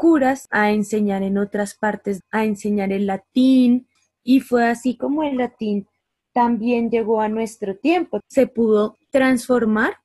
curas 0.00 0.48
a 0.50 0.70
enseñar 0.70 1.22
en 1.22 1.36
otras 1.36 1.74
partes, 1.74 2.22
a 2.30 2.46
enseñar 2.46 2.90
el 2.90 3.06
latín, 3.06 3.86
y 4.24 4.40
fue 4.40 4.66
así 4.66 4.96
como 4.96 5.24
el 5.24 5.36
latín 5.36 5.86
también 6.32 6.90
llegó 6.90 7.20
a 7.20 7.28
nuestro 7.28 7.76
tiempo. 7.76 8.20
Se 8.26 8.46
pudo 8.46 8.96
transformar 9.10 9.98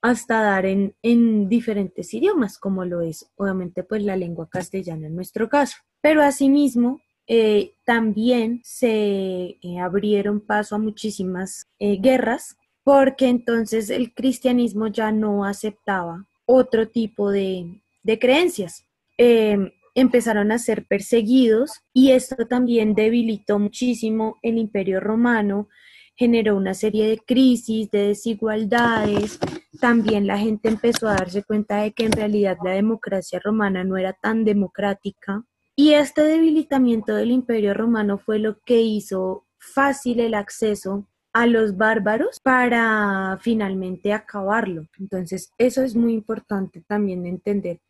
hasta 0.00 0.40
dar 0.42 0.64
en, 0.64 0.94
en, 1.02 1.48
diferentes 1.48 2.14
idiomas, 2.14 2.56
como 2.56 2.84
lo 2.84 3.00
es 3.00 3.28
obviamente 3.34 3.82
pues 3.82 4.04
la 4.04 4.14
lengua 4.14 4.48
castellana 4.48 5.08
en 5.08 5.16
nuestro 5.16 5.48
caso. 5.48 5.76
Pero 6.00 6.22
asimismo, 6.22 7.00
eh, 7.26 7.74
también 7.84 8.60
se 8.62 9.58
eh, 9.60 9.78
abrieron 9.80 10.38
paso 10.40 10.76
a 10.76 10.78
muchísimas 10.78 11.66
eh, 11.80 11.96
guerras 11.96 12.56
porque 12.84 13.26
entonces 13.26 13.90
el 13.90 14.14
cristianismo 14.14 14.86
ya 14.86 15.10
no 15.10 15.44
aceptaba 15.44 16.28
otro 16.46 16.86
tipo 16.88 17.32
de, 17.32 17.82
de 18.04 18.18
creencias. 18.20 18.86
Em, 19.18 19.70
empezaron 19.94 20.52
a 20.52 20.58
ser 20.58 20.86
perseguidos 20.86 21.72
y 21.92 22.12
esto 22.12 22.46
también 22.46 22.94
debilitó 22.94 23.58
muchísimo 23.58 24.38
el 24.42 24.58
imperio 24.58 25.00
romano, 25.00 25.68
generó 26.16 26.56
una 26.56 26.74
serie 26.74 27.08
de 27.08 27.18
crisis, 27.18 27.90
de 27.90 28.08
desigualdades. 28.08 29.38
También 29.80 30.26
la 30.26 30.38
gente 30.38 30.68
empezó 30.68 31.08
a 31.08 31.14
darse 31.14 31.42
cuenta 31.42 31.82
de 31.82 31.92
que 31.92 32.04
en 32.04 32.12
realidad 32.12 32.56
la 32.64 32.72
democracia 32.72 33.40
romana 33.42 33.84
no 33.84 33.96
era 33.96 34.12
tan 34.12 34.44
democrática. 34.44 35.44
Y 35.74 35.92
este 35.94 36.22
debilitamiento 36.22 37.14
del 37.14 37.30
imperio 37.30 37.74
romano 37.74 38.18
fue 38.18 38.38
lo 38.38 38.58
que 38.60 38.80
hizo 38.82 39.46
fácil 39.58 40.20
el 40.20 40.34
acceso 40.34 41.06
a 41.32 41.46
los 41.46 41.78
bárbaros 41.78 42.40
para 42.40 43.38
finalmente 43.40 44.12
acabarlo. 44.12 44.86
Entonces, 44.98 45.50
eso 45.56 45.82
es 45.82 45.96
muy 45.96 46.12
importante 46.12 46.82
también 46.86 47.24
entender 47.24 47.80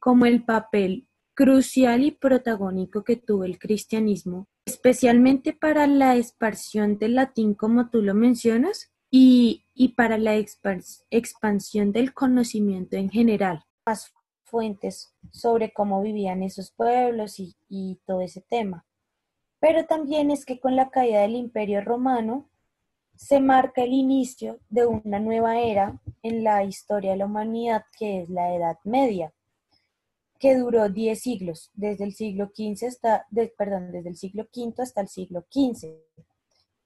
como 0.00 0.26
el 0.26 0.44
papel 0.44 1.06
crucial 1.34 2.02
y 2.02 2.10
protagónico 2.10 3.04
que 3.04 3.16
tuvo 3.16 3.44
el 3.44 3.58
cristianismo, 3.58 4.48
especialmente 4.66 5.52
para 5.52 5.86
la 5.86 6.16
expansión 6.16 6.98
del 6.98 7.14
latín, 7.14 7.54
como 7.54 7.90
tú 7.90 8.02
lo 8.02 8.14
mencionas, 8.14 8.92
y, 9.12 9.64
para 9.96 10.18
la 10.18 10.36
expansión 10.36 11.92
del 11.92 12.14
conocimiento 12.14 12.96
en 12.96 13.10
general. 13.10 13.64
Más 13.86 14.12
fuentes 14.44 15.14
sobre 15.30 15.72
cómo 15.72 16.02
vivían 16.02 16.42
esos 16.42 16.70
pueblos 16.72 17.38
y, 17.40 17.56
y 17.68 18.00
todo 18.06 18.20
ese 18.20 18.40
tema. 18.40 18.86
Pero 19.58 19.86
también 19.86 20.30
es 20.30 20.44
que 20.44 20.60
con 20.60 20.76
la 20.76 20.90
caída 20.90 21.22
del 21.22 21.34
imperio 21.34 21.80
romano 21.80 22.50
se 23.16 23.40
marca 23.40 23.82
el 23.82 23.92
inicio 23.92 24.60
de 24.68 24.86
una 24.86 25.18
nueva 25.18 25.58
era 25.58 26.00
en 26.22 26.44
la 26.44 26.64
historia 26.64 27.12
de 27.12 27.18
la 27.18 27.26
humanidad 27.26 27.84
que 27.98 28.22
es 28.22 28.30
la 28.30 28.54
Edad 28.54 28.78
Media 28.84 29.32
que 30.40 30.56
duró 30.56 30.88
10 30.88 31.20
siglos, 31.20 31.70
desde 31.74 32.04
el 32.04 32.14
siglo 32.14 32.46
XV 32.46 32.88
hasta, 32.88 33.26
perdón, 33.58 33.92
desde 33.92 34.08
el 34.08 34.16
siglo 34.16 34.48
V 34.52 34.82
hasta 34.82 35.02
el 35.02 35.08
siglo 35.08 35.46
XV. 35.50 35.94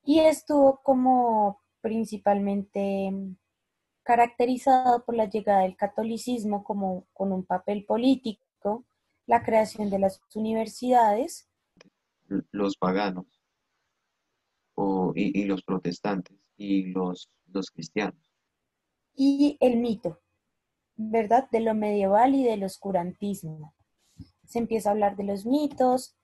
Y 0.05 0.19
estuvo 0.19 0.81
como 0.83 1.63
principalmente 1.81 3.13
caracterizado 4.03 5.05
por 5.05 5.15
la 5.15 5.31
llegada 5.31 5.63
del 5.63 5.77
catolicismo 5.77 6.65
como 6.65 7.07
con 7.13 7.31
un 7.31 7.45
papel 7.45 7.85
político, 7.85 8.85
la 9.27 9.45
creación 9.45 9.89
de 9.89 10.01
las 10.01 10.21
universidades. 10.35 11.49
Los 12.51 12.77
paganos 12.77 13.27
y, 15.15 15.45
los 15.45 15.63
protestantes 15.63 16.37
y 16.57 16.87
los, 16.87 17.31
los 17.53 17.71
cristianos. 17.71 18.33
Y 19.15 19.57
el 19.61 19.77
mito, 19.77 20.21
¿verdad? 20.97 21.49
De 21.51 21.61
lo 21.61 21.75
medieval 21.75 22.35
y 22.35 22.45
del 22.45 22.65
oscurantismo. 22.65 23.75
Se 24.47 24.59
empieza 24.59 24.89
a 24.89 24.93
hablar 24.93 25.17
de 25.17 25.25
los 25.25 25.47
mitos, 25.47 26.17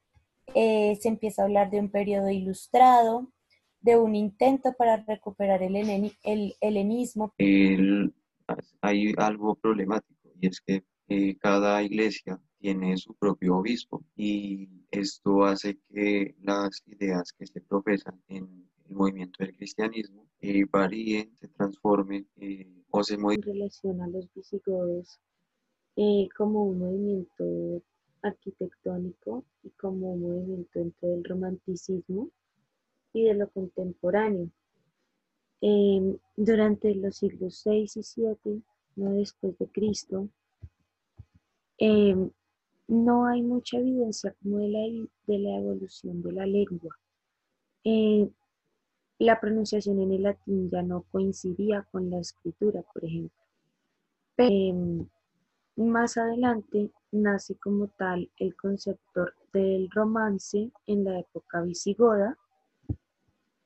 eh, 0.55 0.97
se 1.01 1.09
empieza 1.09 1.43
a 1.43 1.45
hablar 1.47 1.71
de 1.71 1.81
un 1.81 1.91
periodo 1.91 2.31
ilustrado, 2.31 3.33
de 3.81 3.97
un 3.97 4.15
intento 4.15 4.75
para 4.77 4.97
recuperar 4.99 5.63
el, 5.63 5.77
el 6.23 6.55
helenismo. 6.61 7.33
hay 8.81 9.15
algo 9.17 9.55
problemático 9.55 10.31
y 10.41 10.47
es 10.47 10.61
que 10.61 10.85
eh, 11.09 11.37
cada 11.39 11.83
iglesia 11.83 12.41
tiene 12.59 12.97
su 12.97 13.15
propio 13.15 13.57
obispo 13.57 14.05
y 14.17 14.69
esto 14.91 15.45
hace 15.45 15.79
que 15.89 16.37
las 16.43 16.83
ideas 16.87 17.33
que 17.33 17.47
se 17.47 17.61
profesan 17.63 18.23
en 18.29 18.69
el 18.89 18.95
movimiento 18.95 19.43
del 19.43 19.57
cristianismo 19.57 20.30
eh, 20.41 20.65
varíen, 20.71 21.35
se 21.37 21.49
transformen 21.49 22.27
eh, 22.37 22.67
o 22.91 23.03
se 23.03 23.17
modifiquen. 23.17 23.51
En 23.51 23.59
relación 23.59 24.01
a 24.01 24.09
los 24.09 24.33
visigodos, 24.35 25.21
eh, 25.97 26.29
como 26.37 26.65
un 26.65 26.79
movimiento 26.79 27.83
arquitectónico 28.23 29.45
y 29.63 29.71
como 29.71 30.13
un 30.13 30.23
movimiento 30.23 30.79
dentro 30.79 31.09
del 31.09 31.25
romanticismo 31.25 32.31
y 33.13 33.25
de 33.25 33.35
lo 33.35 33.51
contemporáneo. 33.51 34.51
Em, 35.61 36.17
durante 36.37 36.95
los 36.95 37.17
siglos 37.17 37.57
6 37.57 37.97
y 37.97 38.03
7, 38.03 38.63
no 38.97 39.13
después 39.13 39.59
de 39.59 39.67
Cristo, 39.69 40.29
em, 41.79 42.31
no 42.89 43.27
hay 43.27 43.43
mucha 43.43 43.79
evidencia 43.79 44.35
como 44.43 44.59
de 44.59 44.69
la, 44.69 45.09
de 45.27 45.39
la 45.39 45.57
evolución 45.59 46.23
de 46.23 46.33
la 46.33 46.47
lengua. 46.47 46.99
Eh, 47.85 48.29
la 49.21 49.39
pronunciación 49.39 50.01
en 50.01 50.13
el 50.13 50.23
latín 50.23 50.71
ya 50.71 50.83
no 50.83 51.03
coincidía 51.13 51.87
con 51.93 52.09
la 52.09 52.21
escritura, 52.21 52.83
por 52.93 53.05
ejemplo. 53.05 53.37
Em, 54.39 55.07
más 55.77 56.17
adelante 56.17 56.91
nace 57.13 57.55
como 57.57 57.89
tal 57.89 58.31
el 58.39 58.57
concepto 58.57 59.27
del 59.53 59.91
romance 59.91 60.71
en 60.87 61.05
la 61.05 61.19
época 61.19 61.61
visigoda 61.61 62.39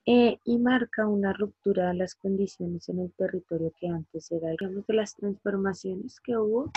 eh, 0.07 0.39
y 0.45 0.59
marca 0.59 1.07
una 1.07 1.33
ruptura 1.33 1.89
de 1.89 1.95
las 1.95 2.17
condiciones 2.17 2.89
en 2.89 2.99
el 2.99 3.13
territorio 3.13 3.73
que 3.79 3.87
antes 3.87 4.33
era, 4.33 4.51
digamos, 4.51 4.85
de 4.89 4.95
las 4.95 5.15
transformaciones 5.15 6.19
que 6.19 6.37
hubo 6.37 6.73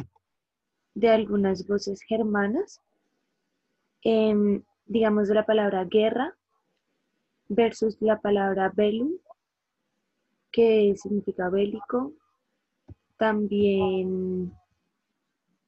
de 0.94 1.10
algunas 1.10 1.68
voces 1.68 2.02
germanas, 2.04 2.80
em, 4.04 4.62
digamos 4.86 5.28
de 5.28 5.34
la 5.34 5.48
palabra 5.48 5.84
guerra 5.86 6.38
versus 7.50 7.98
la 8.02 8.20
palabra 8.20 8.72
velum, 8.76 9.14
que 10.52 10.96
significa 10.96 11.50
bélico, 11.50 12.14
también 13.18 14.54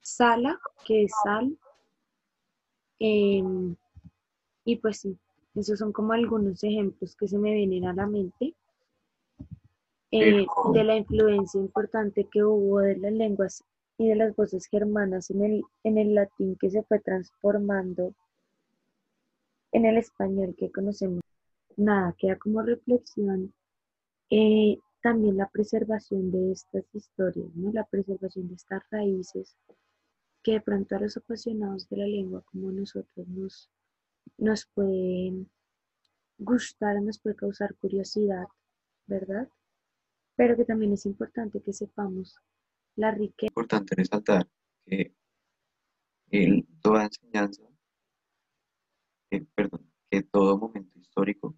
sala, 0.01 0.59
que 0.85 1.03
es 1.03 1.11
sal, 1.23 1.57
em, 2.99 3.75
y 4.65 4.75
pues 4.77 4.99
sí, 4.99 5.17
esos 5.55 5.79
son 5.79 5.91
como 5.91 6.13
algunos 6.13 6.63
ejemplos 6.63 7.15
que 7.15 7.27
se 7.27 7.37
me 7.37 7.53
vienen 7.53 7.85
a 7.85 7.93
la 7.93 8.07
mente 8.07 8.55
eh, 10.11 10.45
de 10.73 10.83
la 10.83 10.97
influencia 10.97 11.59
importante 11.59 12.27
que 12.31 12.43
hubo 12.43 12.79
de 12.79 12.97
las 12.97 13.11
lenguas 13.11 13.63
y 13.97 14.07
de 14.07 14.15
las 14.15 14.35
voces 14.35 14.65
germanas 14.65 15.29
en 15.29 15.43
el, 15.43 15.63
en 15.83 15.97
el 15.97 16.15
latín 16.15 16.55
que 16.55 16.69
se 16.69 16.83
fue 16.83 16.99
transformando 16.99 18.13
en 19.71 19.85
el 19.85 19.97
español 19.97 20.55
que 20.57 20.71
conocemos 20.71 21.21
nada, 21.79 22.15
queda 22.17 22.37
como 22.37 22.61
reflexión 22.61 23.53
eh, 24.29 24.77
también 25.01 25.37
la 25.37 25.49
preservación 25.49 26.31
de 26.31 26.51
estas 26.51 26.83
historias, 26.93 27.49
¿no? 27.55 27.71
la 27.71 27.85
preservación 27.85 28.47
de 28.49 28.55
estas 28.55 28.83
raíces 28.91 29.55
que 30.43 30.53
de 30.53 30.61
pronto 30.61 30.95
a 30.95 30.99
los 30.99 31.17
apasionados 31.17 31.87
de 31.89 31.97
la 31.97 32.05
lengua 32.05 32.43
como 32.43 32.71
nosotros 32.71 33.27
nos, 33.27 33.69
nos 34.37 34.65
pueden 34.73 35.49
gustar, 36.37 37.01
nos 37.01 37.19
puede 37.19 37.35
causar 37.35 37.75
curiosidad, 37.75 38.45
¿verdad? 39.07 39.49
Pero 40.35 40.55
que 40.55 40.65
también 40.65 40.93
es 40.93 41.05
importante 41.05 41.61
que 41.61 41.73
sepamos 41.73 42.37
la 42.95 43.11
riqueza. 43.11 43.51
Importante 43.51 43.95
resaltar 43.95 44.47
que 44.85 45.13
toda 46.81 47.05
enseñanza, 47.05 47.63
perdón, 49.55 49.91
que 50.09 50.23
todo 50.23 50.57
momento 50.57 50.97
histórico 50.99 51.55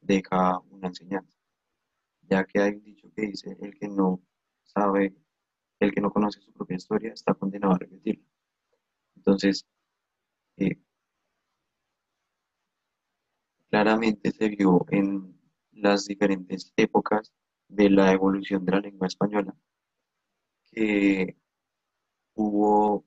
deja 0.00 0.58
una 0.70 0.88
enseñanza, 0.88 1.38
ya 2.22 2.44
que 2.44 2.60
hay 2.60 2.74
un 2.74 2.84
dicho 2.84 3.08
que 3.14 3.26
dice, 3.28 3.56
el 3.60 3.78
que 3.78 3.88
no 3.88 4.20
sabe, 4.64 5.14
el 5.80 5.92
que 5.92 6.00
no 6.00 6.10
conoce 6.10 6.40
su 6.40 6.52
propia 6.52 6.76
historia 6.76 7.12
está 7.12 7.34
condenado 7.34 7.74
a 7.74 7.78
repetirla. 7.78 8.24
Entonces, 9.16 9.66
eh, 10.56 10.78
claramente 13.68 14.30
se 14.32 14.48
vio 14.48 14.86
en 14.90 15.40
las 15.72 16.06
diferentes 16.06 16.72
épocas 16.76 17.32
de 17.68 17.90
la 17.90 18.12
evolución 18.12 18.64
de 18.64 18.72
la 18.72 18.80
lengua 18.80 19.06
española 19.06 19.54
que 20.70 21.36
hubo 22.34 23.04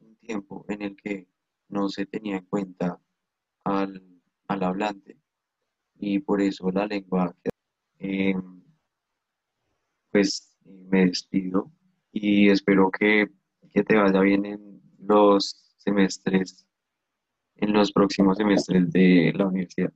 un 0.00 0.16
tiempo 0.18 0.64
en 0.68 0.82
el 0.82 0.96
que 0.96 1.28
no 1.68 1.88
se 1.88 2.06
tenía 2.06 2.38
en 2.38 2.46
cuenta 2.46 3.00
al 3.64 4.07
al 4.48 4.64
hablante 4.64 5.18
y 5.98 6.18
por 6.20 6.40
eso 6.40 6.70
la 6.70 6.86
lengua. 6.86 7.34
Eh, 7.98 8.34
pues 10.10 10.56
me 10.64 11.06
despido 11.06 11.70
y 12.12 12.48
espero 12.48 12.90
que, 12.90 13.28
que 13.70 13.84
te 13.84 13.96
vaya 13.96 14.20
bien 14.20 14.46
en 14.46 14.82
los 14.98 15.74
semestres, 15.76 16.66
en 17.56 17.72
los 17.72 17.92
próximos 17.92 18.38
semestres 18.38 18.90
de 18.90 19.32
la 19.34 19.46
universidad. 19.46 19.92